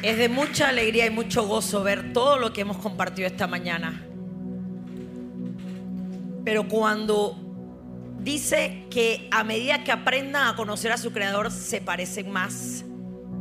Es 0.05 0.19
de 0.19 0.29
mucha 0.29 0.69
alegría 0.69 1.07
y 1.07 1.09
mucho 1.09 1.47
gozo 1.47 1.81
ver 1.81 2.13
todo 2.13 2.37
lo 2.37 2.53
que 2.53 2.61
hemos 2.61 2.77
compartido 2.77 3.27
esta 3.27 3.47
mañana. 3.47 4.05
Pero 6.43 6.67
cuando 6.67 7.35
dice 8.19 8.85
que 8.91 9.27
a 9.31 9.43
medida 9.43 9.83
que 9.83 9.91
aprendan 9.91 10.47
a 10.47 10.55
conocer 10.55 10.91
a 10.91 10.99
su 10.99 11.11
creador 11.11 11.49
se 11.49 11.81
parecen 11.81 12.29
más 12.29 12.85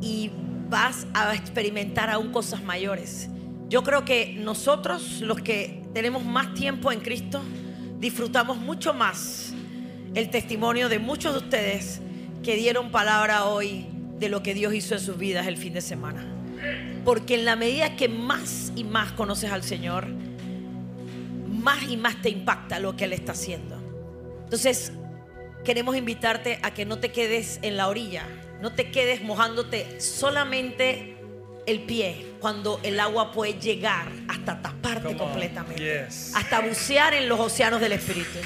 y 0.01 0.31
vas 0.71 1.07
a 1.13 1.35
experimentar 1.35 2.09
aún 2.09 2.33
cosas 2.33 2.63
mayores. 2.63 3.29
Yo 3.69 3.83
creo 3.83 4.07
que 4.07 4.33
nosotros, 4.33 5.21
los 5.21 5.43
que 5.43 5.83
tenemos 5.93 6.25
más 6.25 6.55
tiempo 6.55 6.91
en 6.93 7.01
Cristo, 7.01 7.43
disfrutamos 7.99 8.57
mucho 8.57 8.95
más 8.95 9.53
el 10.15 10.31
testimonio 10.31 10.89
de 10.89 10.99
muchos 10.99 11.35
de 11.35 11.41
ustedes 11.41 12.01
que 12.43 12.57
dieron 12.57 12.91
palabra 12.91 13.45
hoy 13.45 13.87
de 14.19 14.31
lo 14.31 14.43
que 14.43 14.55
Dios 14.55 14.73
hizo 14.73 14.95
en 14.95 15.01
sus 15.01 15.19
vidas 15.19 15.47
el 15.47 15.59
fin 15.59 15.75
de 15.75 15.83
semana. 15.83 16.34
Porque 17.05 17.35
en 17.35 17.45
la 17.45 17.57
medida 17.57 17.97
que 17.97 18.09
más 18.09 18.73
y 18.77 18.85
más 18.85 19.13
conoces 19.13 19.51
al 19.51 19.63
Señor, 19.63 20.07
más 21.49 21.83
y 21.85 21.97
más 21.97 22.21
te 22.23 22.31
impacta 22.31 22.79
lo 22.79 22.97
que 22.97 23.05
Él 23.05 23.13
está 23.13 23.33
haciendo. 23.33 23.81
Entonces, 24.45 24.93
queremos 25.65 25.97
invitarte 25.97 26.59
a 26.63 26.73
que 26.73 26.85
no 26.85 26.99
te 26.99 27.11
quedes 27.11 27.59
en 27.63 27.77
la 27.77 27.89
orilla, 27.89 28.27
no 28.61 28.73
te 28.73 28.91
quedes 28.91 29.23
mojándote 29.23 30.01
solamente 30.01 31.17
el 31.67 31.81
pie 31.81 32.35
cuando 32.41 32.81
el 32.83 33.01
agua 33.01 33.33
puede 33.33 33.55
llegar 33.55 34.09
hasta 34.29 34.61
taparte 34.61 35.17
completamente, 35.17 36.07
hasta 36.35 36.61
bucear 36.61 37.15
en 37.15 37.29
los 37.29 37.41
océanos 37.41 37.81
del 37.81 37.93
Espíritu. 37.93 38.39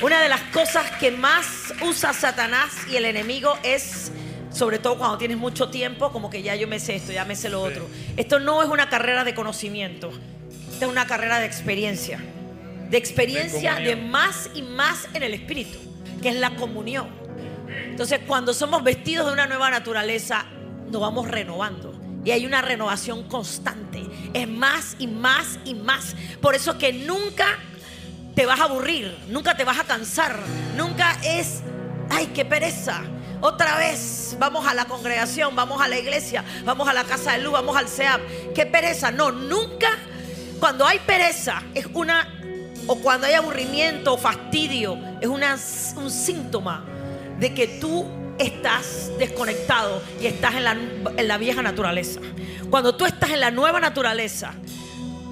Una 0.00 0.20
de 0.22 0.28
las 0.28 0.42
cosas 0.52 0.88
que 0.92 1.10
más 1.10 1.74
usa 1.82 2.12
Satanás 2.12 2.70
y 2.88 2.96
el 2.96 3.04
enemigo 3.04 3.58
es 3.64 4.12
sobre 4.50 4.78
todo 4.78 4.98
cuando 4.98 5.18
tienes 5.18 5.36
mucho 5.36 5.68
tiempo, 5.68 6.10
como 6.10 6.30
que 6.30 6.42
ya 6.42 6.54
yo 6.54 6.68
me 6.68 6.80
sé 6.80 6.96
esto, 6.96 7.12
ya 7.12 7.24
me 7.24 7.36
sé 7.36 7.48
lo 7.48 7.62
otro. 7.62 7.86
Esto 8.16 8.40
no 8.40 8.62
es 8.62 8.68
una 8.68 8.88
carrera 8.88 9.24
de 9.24 9.34
conocimiento, 9.34 10.10
esta 10.72 10.86
es 10.86 10.90
una 10.90 11.06
carrera 11.06 11.40
de 11.40 11.46
experiencia. 11.46 12.20
De 12.90 12.96
experiencia 12.96 13.74
de, 13.74 13.96
más 13.96 14.50
y 14.54 14.62
más 14.62 15.08
en 15.12 15.22
el 15.22 15.34
espíritu, 15.34 15.78
que 16.22 16.30
es 16.30 16.36
la 16.36 16.56
comunión. 16.56 17.08
Entonces, 17.84 18.20
cuando 18.26 18.54
somos 18.54 18.82
vestidos 18.82 19.26
de 19.26 19.32
una 19.32 19.46
nueva 19.46 19.70
naturaleza, 19.70 20.46
nos 20.90 21.00
vamos 21.00 21.28
renovando. 21.28 21.94
Y 22.24 22.30
hay 22.30 22.46
una 22.46 22.62
renovación 22.62 23.24
constante. 23.24 24.02
Es 24.32 24.48
más 24.48 24.96
y 24.98 25.06
más 25.06 25.58
y 25.64 25.74
más. 25.74 26.16
Por 26.40 26.54
eso 26.54 26.78
que 26.78 26.92
nunca 26.92 27.58
te 28.34 28.46
vas 28.46 28.60
a 28.60 28.64
aburrir, 28.64 29.16
nunca 29.28 29.56
te 29.56 29.64
vas 29.64 29.78
a 29.80 29.84
cansar, 29.84 30.38
nunca 30.76 31.18
es, 31.24 31.60
ay, 32.08 32.30
qué 32.34 32.44
pereza. 32.44 33.02
Otra 33.40 33.76
vez 33.76 34.36
vamos 34.38 34.66
a 34.66 34.74
la 34.74 34.86
congregación, 34.86 35.54
vamos 35.54 35.80
a 35.80 35.86
la 35.86 35.96
iglesia, 35.96 36.44
vamos 36.64 36.88
a 36.88 36.92
la 36.92 37.04
casa 37.04 37.32
de 37.32 37.38
luz, 37.38 37.52
vamos 37.52 37.76
al 37.76 37.88
SEAP. 37.88 38.20
Qué 38.54 38.66
pereza. 38.66 39.12
No, 39.12 39.30
nunca. 39.30 39.88
Cuando 40.58 40.84
hay 40.84 40.98
pereza 40.98 41.62
es 41.72 41.86
una, 41.94 42.28
o 42.88 42.96
cuando 42.96 43.28
hay 43.28 43.34
aburrimiento 43.34 44.14
o 44.14 44.18
fastidio, 44.18 44.98
es 45.20 45.28
una, 45.28 45.56
un 45.96 46.10
síntoma 46.10 46.84
de 47.38 47.54
que 47.54 47.68
tú 47.80 48.06
estás 48.38 49.12
desconectado 49.20 50.02
y 50.20 50.26
estás 50.26 50.56
en 50.56 50.64
la, 50.64 50.72
en 51.16 51.28
la 51.28 51.38
vieja 51.38 51.62
naturaleza. 51.62 52.20
Cuando 52.70 52.96
tú 52.96 53.04
estás 53.04 53.30
en 53.30 53.40
la 53.40 53.52
nueva 53.52 53.78
naturaleza, 53.78 54.52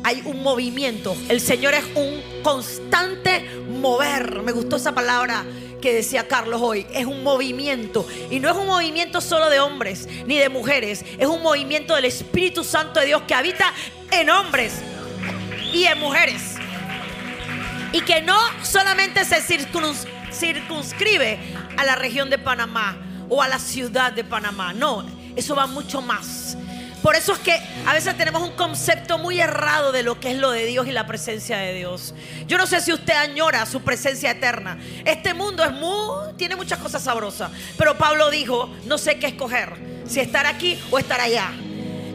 hay 0.04 0.22
un 0.24 0.44
movimiento. 0.44 1.16
El 1.28 1.40
Señor 1.40 1.74
es 1.74 1.84
un 1.96 2.42
constante 2.44 3.44
mover. 3.68 4.42
Me 4.42 4.52
gustó 4.52 4.76
esa 4.76 4.94
palabra 4.94 5.44
que 5.80 5.94
decía 5.94 6.28
Carlos 6.28 6.60
hoy. 6.62 6.86
Es 6.92 7.06
un 7.06 7.22
movimiento. 7.22 8.06
Y 8.30 8.40
no 8.40 8.50
es 8.50 8.56
un 8.56 8.66
movimiento 8.66 9.20
solo 9.20 9.50
de 9.50 9.60
hombres 9.60 10.08
ni 10.26 10.38
de 10.38 10.48
mujeres. 10.48 11.04
Es 11.18 11.26
un 11.26 11.42
movimiento 11.42 11.94
del 11.94 12.06
Espíritu 12.06 12.64
Santo 12.64 13.00
de 13.00 13.06
Dios 13.06 13.22
que 13.26 13.34
habita 13.34 13.72
en 14.10 14.30
hombres 14.30 14.80
y 15.72 15.84
en 15.84 15.98
mujeres. 15.98 16.56
Y 17.92 18.00
que 18.00 18.20
no 18.22 18.38
solamente 18.62 19.24
se 19.24 19.40
circunscribe 20.32 21.38
a 21.76 21.84
la 21.84 21.94
región 21.94 22.30
de 22.30 22.38
Panamá 22.38 22.96
o 23.28 23.42
a 23.42 23.48
la 23.48 23.58
ciudad 23.58 24.12
de 24.12 24.24
Panamá. 24.24 24.72
No, 24.72 25.06
eso 25.34 25.54
va 25.54 25.66
mucho 25.66 26.02
más. 26.02 26.56
Por 27.06 27.14
eso 27.14 27.34
es 27.34 27.38
que 27.38 27.56
a 27.86 27.92
veces 27.94 28.18
tenemos 28.18 28.42
un 28.42 28.56
concepto 28.56 29.16
muy 29.16 29.38
errado 29.38 29.92
de 29.92 30.02
lo 30.02 30.18
que 30.18 30.32
es 30.32 30.38
lo 30.38 30.50
de 30.50 30.66
Dios 30.66 30.88
y 30.88 30.90
la 30.90 31.06
presencia 31.06 31.56
de 31.56 31.72
Dios. 31.72 32.16
Yo 32.48 32.58
no 32.58 32.66
sé 32.66 32.80
si 32.80 32.92
usted 32.92 33.14
añora 33.14 33.64
su 33.64 33.80
presencia 33.82 34.32
eterna. 34.32 34.76
Este 35.04 35.32
mundo 35.32 35.62
es 35.62 35.70
muy, 35.70 36.34
tiene 36.36 36.56
muchas 36.56 36.80
cosas 36.80 37.04
sabrosas. 37.04 37.52
Pero 37.78 37.96
Pablo 37.96 38.28
dijo, 38.28 38.74
no 38.86 38.98
sé 38.98 39.20
qué 39.20 39.28
escoger, 39.28 39.74
si 40.04 40.18
estar 40.18 40.46
aquí 40.46 40.80
o 40.90 40.98
estar 40.98 41.20
allá. 41.20 41.52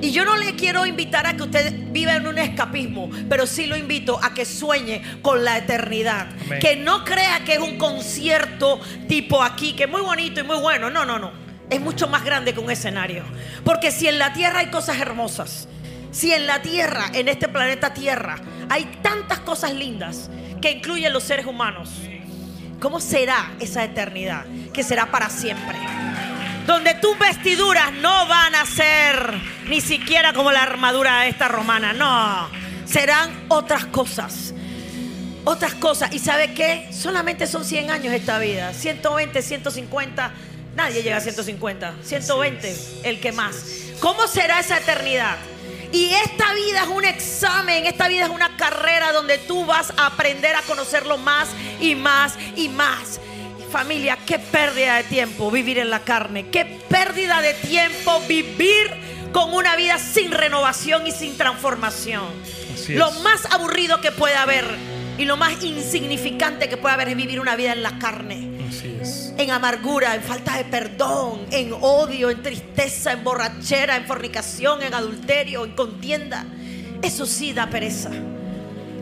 Y 0.02 0.12
yo 0.12 0.26
no 0.26 0.36
le 0.36 0.58
quiero 0.58 0.86
invitar 0.86 1.26
a 1.26 1.38
que 1.38 1.44
usted 1.44 1.74
viva 1.94 2.18
en 2.18 2.28
un 2.28 2.38
escapismo, 2.38 3.10
pero 3.30 3.48
sí 3.48 3.68
lo 3.68 3.78
invito 3.78 4.20
a 4.22 4.34
que 4.34 4.44
sueñe 4.44 5.02
con 5.22 5.46
la 5.46 5.58
eternidad. 5.58 6.28
Que 6.60 6.76
no 6.76 7.06
crea 7.06 7.46
que 7.46 7.54
es 7.54 7.60
un 7.60 7.78
concierto 7.78 8.82
tipo 9.08 9.42
aquí, 9.42 9.72
que 9.72 9.84
es 9.84 9.90
muy 9.90 10.02
bonito 10.02 10.42
y 10.42 10.44
muy 10.44 10.58
bueno. 10.58 10.90
No, 10.90 11.06
no, 11.06 11.18
no 11.18 11.41
es 11.72 11.82
mucho 11.82 12.08
más 12.08 12.24
grande 12.24 12.54
que 12.54 12.60
un 12.60 12.70
escenario. 12.70 13.24
Porque 13.64 13.92
si 13.92 14.08
en 14.08 14.20
la 14.20 14.34
tierra 14.34 14.60
hay 14.60 14.70
cosas 14.70 15.00
hermosas, 15.00 15.68
si 16.12 16.34
en 16.34 16.46
la 16.46 16.62
tierra, 16.62 17.06
en 17.14 17.30
este 17.30 17.48
planeta 17.48 17.94
Tierra, 17.94 18.36
hay 18.70 18.84
tantas 19.02 19.40
cosas 19.40 19.74
lindas 19.74 20.30
que 20.62 20.72
incluyen 20.72 21.14
los 21.14 21.24
seres 21.24 21.46
humanos, 21.46 21.90
¿cómo 22.82 23.00
será 23.00 23.52
esa 23.60 23.84
eternidad? 23.86 24.46
Que 24.74 24.84
será 24.84 25.10
para 25.10 25.30
siempre. 25.30 25.78
Donde 26.68 26.94
tus 26.96 27.18
vestiduras 27.18 27.94
no 27.94 28.28
van 28.28 28.54
a 28.56 28.66
ser 28.66 29.34
ni 29.68 29.80
siquiera 29.80 30.34
como 30.34 30.52
la 30.52 30.64
armadura 30.64 31.26
esta 31.28 31.48
romana, 31.48 31.94
no, 31.94 32.50
serán 32.86 33.46
otras 33.48 33.86
cosas. 33.86 34.54
otras 35.46 35.74
cosas. 35.76 36.14
¿Y 36.14 36.20
sabe 36.20 36.54
qué? 36.54 36.90
Solamente 36.92 37.48
son 37.48 37.64
100 37.66 37.90
años 37.90 38.14
esta 38.14 38.38
vida. 38.38 38.74
120, 38.74 39.42
150. 39.42 40.32
Nadie 40.76 41.04
llega 41.04 41.18
a 41.18 41.22
150. 41.22 41.96
120, 42.04 42.76
el 43.04 43.20
que 43.20 43.32
más. 43.32 43.56
¿Cómo 44.00 44.28
será 44.28 44.60
esa 44.60 44.78
eternidad? 44.78 45.38
Y 45.92 46.14
esta 46.26 46.54
vida 46.54 46.84
es 46.84 46.88
un 46.88 47.04
examen, 47.04 47.86
esta 47.86 48.08
vida 48.08 48.26
es 48.26 48.30
una 48.30 48.56
carrera 48.56 49.12
donde 49.12 49.38
tú 49.40 49.66
vas 49.66 49.92
a 49.98 50.08
aprender 50.08 50.56
a 50.56 50.62
conocerlo 50.62 51.18
más 51.18 51.50
y 51.82 51.96
más 51.96 52.36
y 52.56 52.70
más. 52.70 53.20
Familia, 53.72 54.18
qué 54.26 54.40
pérdida 54.40 54.98
de 54.98 55.04
tiempo 55.04 55.52
vivir 55.52 55.80
en 55.80 55.90
la 55.90 56.00
carne, 56.00 56.50
qué 56.50 56.80
pérdida 56.90 57.42
de 57.42 57.54
tiempo 57.54 58.22
vivir 58.28 58.90
con 59.34 59.54
una 59.54 59.76
vida 59.76 59.98
sin 59.98 60.32
renovación 60.32 61.06
y 61.08 61.12
sin 61.12 61.38
transformación. 61.38 62.24
Lo 62.90 63.12
más 63.22 63.46
aburrido 63.52 64.00
que 64.00 64.12
puede 64.12 64.36
haber 64.36 64.66
y 65.18 65.26
lo 65.26 65.36
más 65.36 65.62
insignificante 65.62 66.70
que 66.70 66.78
puede 66.78 66.96
haber 66.96 67.10
es 67.10 67.18
vivir 67.18 67.40
una 67.42 67.56
vida 67.56 67.74
en 67.74 67.84
la 67.84 68.00
carne 68.00 68.51
En 69.38 69.52
amargura, 69.52 70.16
en 70.16 70.22
falta 70.22 70.58
de 70.58 70.66
perdón, 70.66 71.46
en 71.52 71.74
odio, 71.74 72.30
en 72.30 72.42
tristeza, 72.42 73.12
en 73.12 73.24
borrachera, 73.24 73.98
en 73.98 74.06
fornicación, 74.06 74.82
en 74.82 74.94
adulterio, 74.94 75.66
en 75.66 75.72
contienda. 75.72 76.46
Eso 77.02 77.26
sí 77.26 77.54
da 77.54 77.68
pereza. 77.68 78.12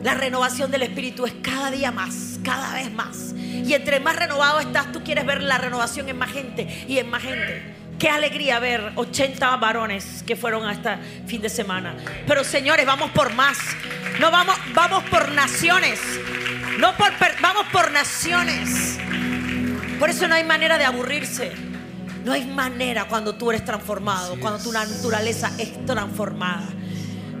La 0.02 0.14
renovación 0.14 0.70
del 0.70 0.82
espíritu 0.82 1.26
es 1.26 1.34
cada 1.42 1.70
día 1.70 1.92
más, 1.92 2.40
cada 2.42 2.74
vez 2.74 2.90
más. 2.92 3.34
Y 3.36 3.74
entre 3.74 4.00
más 4.00 4.16
renovado 4.16 4.60
estás, 4.60 4.90
tú 4.92 5.04
quieres 5.04 5.26
ver 5.26 5.42
la 5.42 5.58
renovación 5.58 6.08
en 6.08 6.18
más 6.18 6.32
gente 6.32 6.66
y 6.88 6.98
en 6.98 7.08
más 7.10 7.22
gente. 7.22 7.80
Qué 7.98 8.08
alegría 8.08 8.58
ver 8.58 8.92
80 8.94 9.56
varones 9.58 10.24
que 10.26 10.34
fueron 10.34 10.66
hasta 10.66 10.98
fin 11.26 11.42
de 11.42 11.50
semana. 11.50 11.94
Pero 12.26 12.44
señores, 12.44 12.86
vamos 12.86 13.10
por 13.10 13.34
más. 13.34 13.58
No 14.18 14.30
vamos, 14.30 14.56
vamos 14.74 15.04
por 15.04 15.30
naciones. 15.32 16.00
No 16.78 16.96
por, 16.96 17.12
vamos 17.42 17.66
por 17.70 17.92
naciones. 17.92 18.98
Por 20.00 20.08
eso 20.08 20.26
no 20.26 20.34
hay 20.34 20.44
manera 20.44 20.78
de 20.78 20.86
aburrirse. 20.86 21.52
No 22.24 22.32
hay 22.32 22.46
manera 22.46 23.04
cuando 23.04 23.34
tú 23.34 23.50
eres 23.50 23.64
transformado, 23.64 24.32
Así 24.32 24.40
cuando 24.40 24.58
es. 24.58 24.64
tu 24.64 24.72
naturaleza 24.72 25.52
es 25.58 25.86
transformada. 25.86 26.68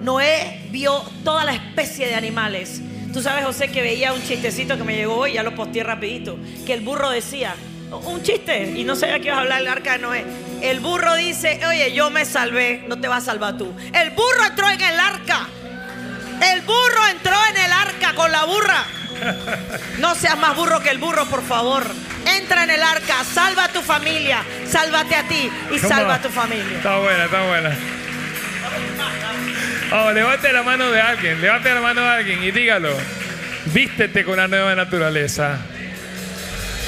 Noé 0.02 0.68
vio 0.70 1.02
toda 1.24 1.44
la 1.44 1.54
especie 1.54 2.06
de 2.06 2.14
animales. 2.14 2.80
Tú 3.12 3.22
sabes, 3.22 3.44
José, 3.44 3.70
que 3.70 3.82
veía 3.82 4.12
un 4.12 4.22
chistecito 4.22 4.76
que 4.76 4.84
me 4.84 4.94
llegó 4.94 5.16
hoy, 5.16 5.32
ya 5.34 5.42
lo 5.42 5.54
posteé 5.54 5.84
rapidito, 5.84 6.38
que 6.66 6.74
el 6.74 6.82
burro 6.82 7.10
decía, 7.10 7.54
un 7.90 8.22
chiste, 8.22 8.74
y 8.76 8.84
no 8.84 8.94
sabía 8.94 9.18
que 9.18 9.26
ibas 9.26 9.38
a 9.38 9.40
hablar 9.40 9.58
del 9.58 9.68
arca 9.68 9.92
de 9.92 9.98
Noé. 9.98 10.24
El 10.62 10.80
burro 10.80 11.16
dice, 11.16 11.60
oye, 11.66 11.92
yo 11.92 12.10
me 12.10 12.24
salvé, 12.24 12.84
no 12.88 13.00
te 13.00 13.08
vas 13.08 13.22
a 13.22 13.26
salvar 13.26 13.56
tú. 13.58 13.72
El 13.92 14.10
burro 14.10 14.44
entró 14.46 14.70
en 14.70 14.80
el 14.80 15.00
arca. 15.00 15.48
El 16.52 16.60
burro 16.62 17.06
entró 17.10 17.36
en 17.50 17.64
el 17.64 17.72
arca 17.72 18.14
con 18.14 18.30
la 18.30 18.44
burra. 18.44 18.84
No 19.98 20.14
seas 20.14 20.38
más 20.38 20.56
burro 20.56 20.80
que 20.80 20.90
el 20.90 20.98
burro, 20.98 21.26
por 21.26 21.44
favor. 21.44 21.84
Entra 22.26 22.64
en 22.64 22.70
el 22.70 22.82
arca, 22.82 23.24
salva 23.24 23.64
a 23.64 23.68
tu 23.68 23.82
familia, 23.82 24.42
sálvate 24.66 25.14
a 25.14 25.22
ti 25.24 25.50
y 25.70 25.78
salva 25.78 26.14
a 26.14 26.22
tu 26.22 26.28
familia. 26.28 26.76
Está 26.76 26.98
buena, 26.98 27.24
está 27.24 27.46
buena. 27.46 27.76
Oh, 29.92 30.12
levante 30.12 30.52
la 30.52 30.62
mano 30.62 30.90
de 30.90 31.00
alguien, 31.00 31.40
levante 31.40 31.74
la 31.74 31.80
mano 31.80 32.02
de 32.02 32.08
alguien 32.08 32.42
y 32.44 32.50
dígalo. 32.50 32.90
Vístete 33.66 34.24
con 34.24 34.36
la 34.36 34.48
nueva 34.48 34.74
naturaleza. 34.74 35.58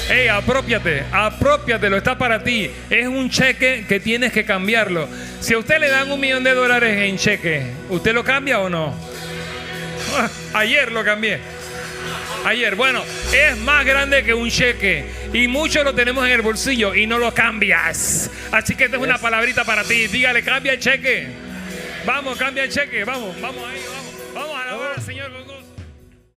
Ey, 0.09 0.27
apropiate, 0.27 1.05
apropiatelo, 1.11 1.97
está 1.97 2.17
para 2.17 2.43
ti. 2.43 2.69
Es 2.89 3.07
un 3.07 3.29
cheque 3.29 3.85
que 3.87 3.99
tienes 3.99 4.33
que 4.33 4.45
cambiarlo. 4.45 5.07
Si 5.39 5.53
a 5.53 5.57
usted 5.57 5.79
le 5.79 5.89
dan 5.89 6.11
un 6.11 6.19
millón 6.19 6.43
de 6.43 6.53
dólares 6.53 6.97
en 7.09 7.17
cheque, 7.17 7.71
¿usted 7.89 8.13
lo 8.13 8.23
cambia 8.23 8.59
o 8.59 8.69
no? 8.69 8.93
Ayer 10.53 10.91
lo 10.91 11.03
cambié. 11.03 11.39
Ayer, 12.45 12.75
bueno, 12.75 13.03
es 13.33 13.57
más 13.59 13.85
grande 13.85 14.23
que 14.23 14.33
un 14.33 14.49
cheque 14.49 15.05
y 15.31 15.47
muchos 15.47 15.83
lo 15.83 15.95
tenemos 15.95 16.25
en 16.25 16.31
el 16.33 16.41
bolsillo 16.41 16.93
y 16.93 17.07
no 17.07 17.17
lo 17.17 17.33
cambias. 17.33 18.29
Así 18.51 18.75
que 18.75 18.85
esta 18.85 18.97
es 18.97 19.03
una 19.03 19.17
palabrita 19.17 19.63
para 19.63 19.83
ti. 19.83 20.07
Dígale, 20.07 20.43
cambia 20.43 20.73
el 20.73 20.79
cheque. 20.79 21.27
Vamos, 22.05 22.37
cambia 22.37 22.65
el 22.65 22.69
cheque. 22.69 23.05
Vamos, 23.05 23.39
vamos 23.39 23.63
ahí, 23.69 23.81
vamos. 23.87 24.33
Vamos 24.33 24.57
a 24.57 24.61
alabar 24.63 24.93
al 24.97 25.01
Señor 25.01 25.31